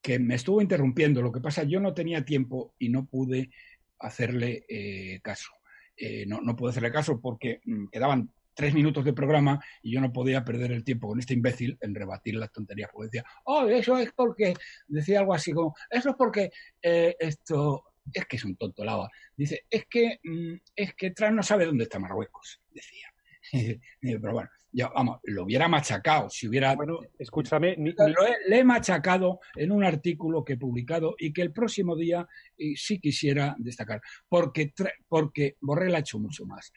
[0.00, 1.20] que me estuvo interrumpiendo.
[1.20, 3.50] Lo que pasa, yo no tenía tiempo y no pude
[3.98, 5.50] hacerle eh, caso.
[5.96, 10.00] Eh, no, no pude hacerle caso porque mm, quedaban tres minutos de programa y yo
[10.00, 12.90] no podía perder el tiempo con este imbécil en rebatir las tonterías.
[12.92, 14.54] Porque decía, oh, eso es porque,
[14.86, 19.10] decía algo así como, eso es porque eh, esto, es que es un tonto lava.
[19.36, 23.08] Dice, es que, mm, es que Trump no sabe dónde está Marruecos, decía.
[24.00, 26.74] Pero bueno, ya, vamos, lo hubiera machacado, si hubiera...
[26.74, 27.76] Bueno, escúchame...
[27.76, 32.26] le he machacado en un artículo que he publicado y que el próximo día
[32.74, 34.72] sí quisiera destacar, porque,
[35.06, 36.72] porque Borrell ha hecho mucho más.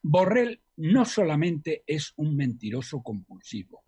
[0.00, 3.84] Borrell no solamente es un mentiroso compulsivo,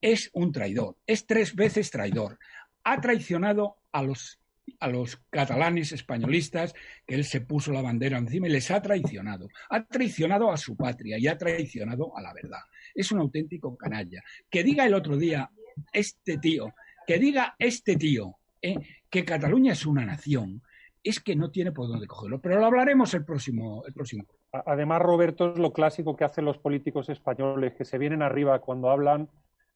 [0.00, 2.38] es un traidor, es tres veces traidor.
[2.84, 4.39] Ha traicionado a los
[4.78, 6.74] a los catalanes españolistas
[7.06, 9.48] que él se puso la bandera encima y les ha traicionado.
[9.70, 12.60] Ha traicionado a su patria y ha traicionado a la verdad.
[12.94, 14.22] Es un auténtico canalla.
[14.48, 15.50] Que diga el otro día
[15.92, 16.74] este tío,
[17.06, 18.76] que diga este tío eh,
[19.08, 20.62] que Cataluña es una nación,
[21.02, 22.40] es que no tiene por dónde cogerlo.
[22.40, 23.84] Pero lo hablaremos el próximo.
[23.86, 24.24] El próximo.
[24.52, 28.90] Además, Roberto, es lo clásico que hacen los políticos españoles, que se vienen arriba cuando
[28.90, 29.28] hablan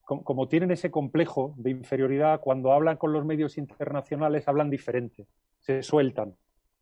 [0.05, 5.27] como tienen ese complejo de inferioridad, cuando hablan con los medios internacionales hablan diferente,
[5.61, 6.35] se sueltan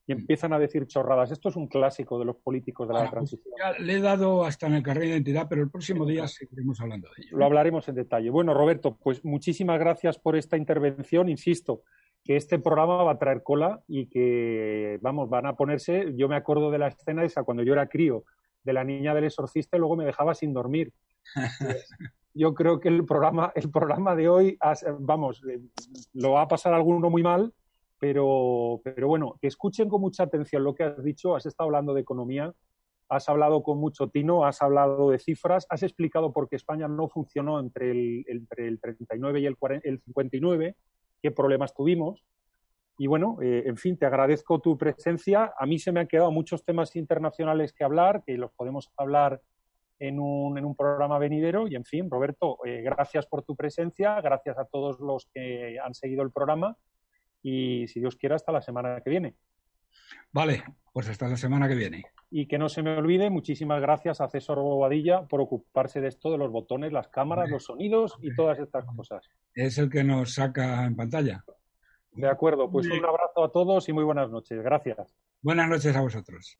[0.06, 0.18] y mm.
[0.18, 1.30] empiezan a decir chorradas.
[1.30, 3.54] Esto es un clásico de los políticos de la pues transición.
[3.78, 7.08] le he dado hasta en el carril de identidad, pero el próximo día seguiremos hablando
[7.16, 7.36] de ello.
[7.36, 8.30] Lo hablaremos en detalle.
[8.30, 11.28] Bueno, Roberto, pues muchísimas gracias por esta intervención.
[11.28, 11.82] Insisto,
[12.24, 16.12] que este programa va a traer cola y que, vamos, van a ponerse.
[16.16, 18.24] Yo me acuerdo de la escena esa cuando yo era crío,
[18.64, 20.92] de la niña del exorcista y luego me dejaba sin dormir.
[22.34, 24.58] yo creo que el programa, el programa de hoy,
[25.00, 25.60] vamos, eh,
[26.14, 27.52] lo va a pasar alguno muy mal,
[27.98, 31.36] pero, pero bueno, que escuchen con mucha atención lo que has dicho.
[31.36, 32.52] Has estado hablando de economía,
[33.08, 37.08] has hablado con mucho tino, has hablado de cifras, has explicado por qué España no
[37.08, 40.76] funcionó entre el, entre el 39 y el, el 59,
[41.22, 42.24] qué problemas tuvimos.
[42.98, 45.52] Y bueno, eh, en fin, te agradezco tu presencia.
[45.58, 49.40] A mí se me han quedado muchos temas internacionales que hablar, que los podemos hablar
[50.02, 51.68] en un, en un programa venidero.
[51.68, 55.94] Y en fin, Roberto, eh, gracias por tu presencia, gracias a todos los que han
[55.94, 56.76] seguido el programa
[57.40, 59.36] y si Dios quiera, hasta la semana que viene.
[60.32, 62.04] Vale, pues hasta la semana que viene.
[62.30, 66.32] Y que no se me olvide, muchísimas gracias a César Bobadilla por ocuparse de esto,
[66.32, 69.28] de los botones, las cámaras, los sonidos y todas estas cosas.
[69.54, 71.44] Es el que nos saca en pantalla.
[72.12, 74.62] De acuerdo, pues un abrazo a todos y muy buenas noches.
[74.62, 75.14] Gracias.
[75.42, 76.56] Buenas noches a vosotros.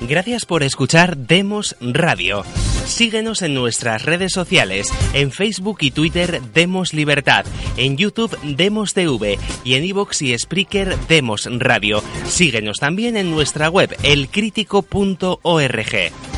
[0.00, 2.44] Gracias por escuchar Demos Radio.
[2.84, 7.46] Síguenos en nuestras redes sociales, en Facebook y Twitter Demos Libertad,
[7.76, 12.02] en YouTube Demos TV y en iVoox y Spreaker Demos Radio.
[12.26, 16.35] Síguenos también en nuestra web elcrítico.org.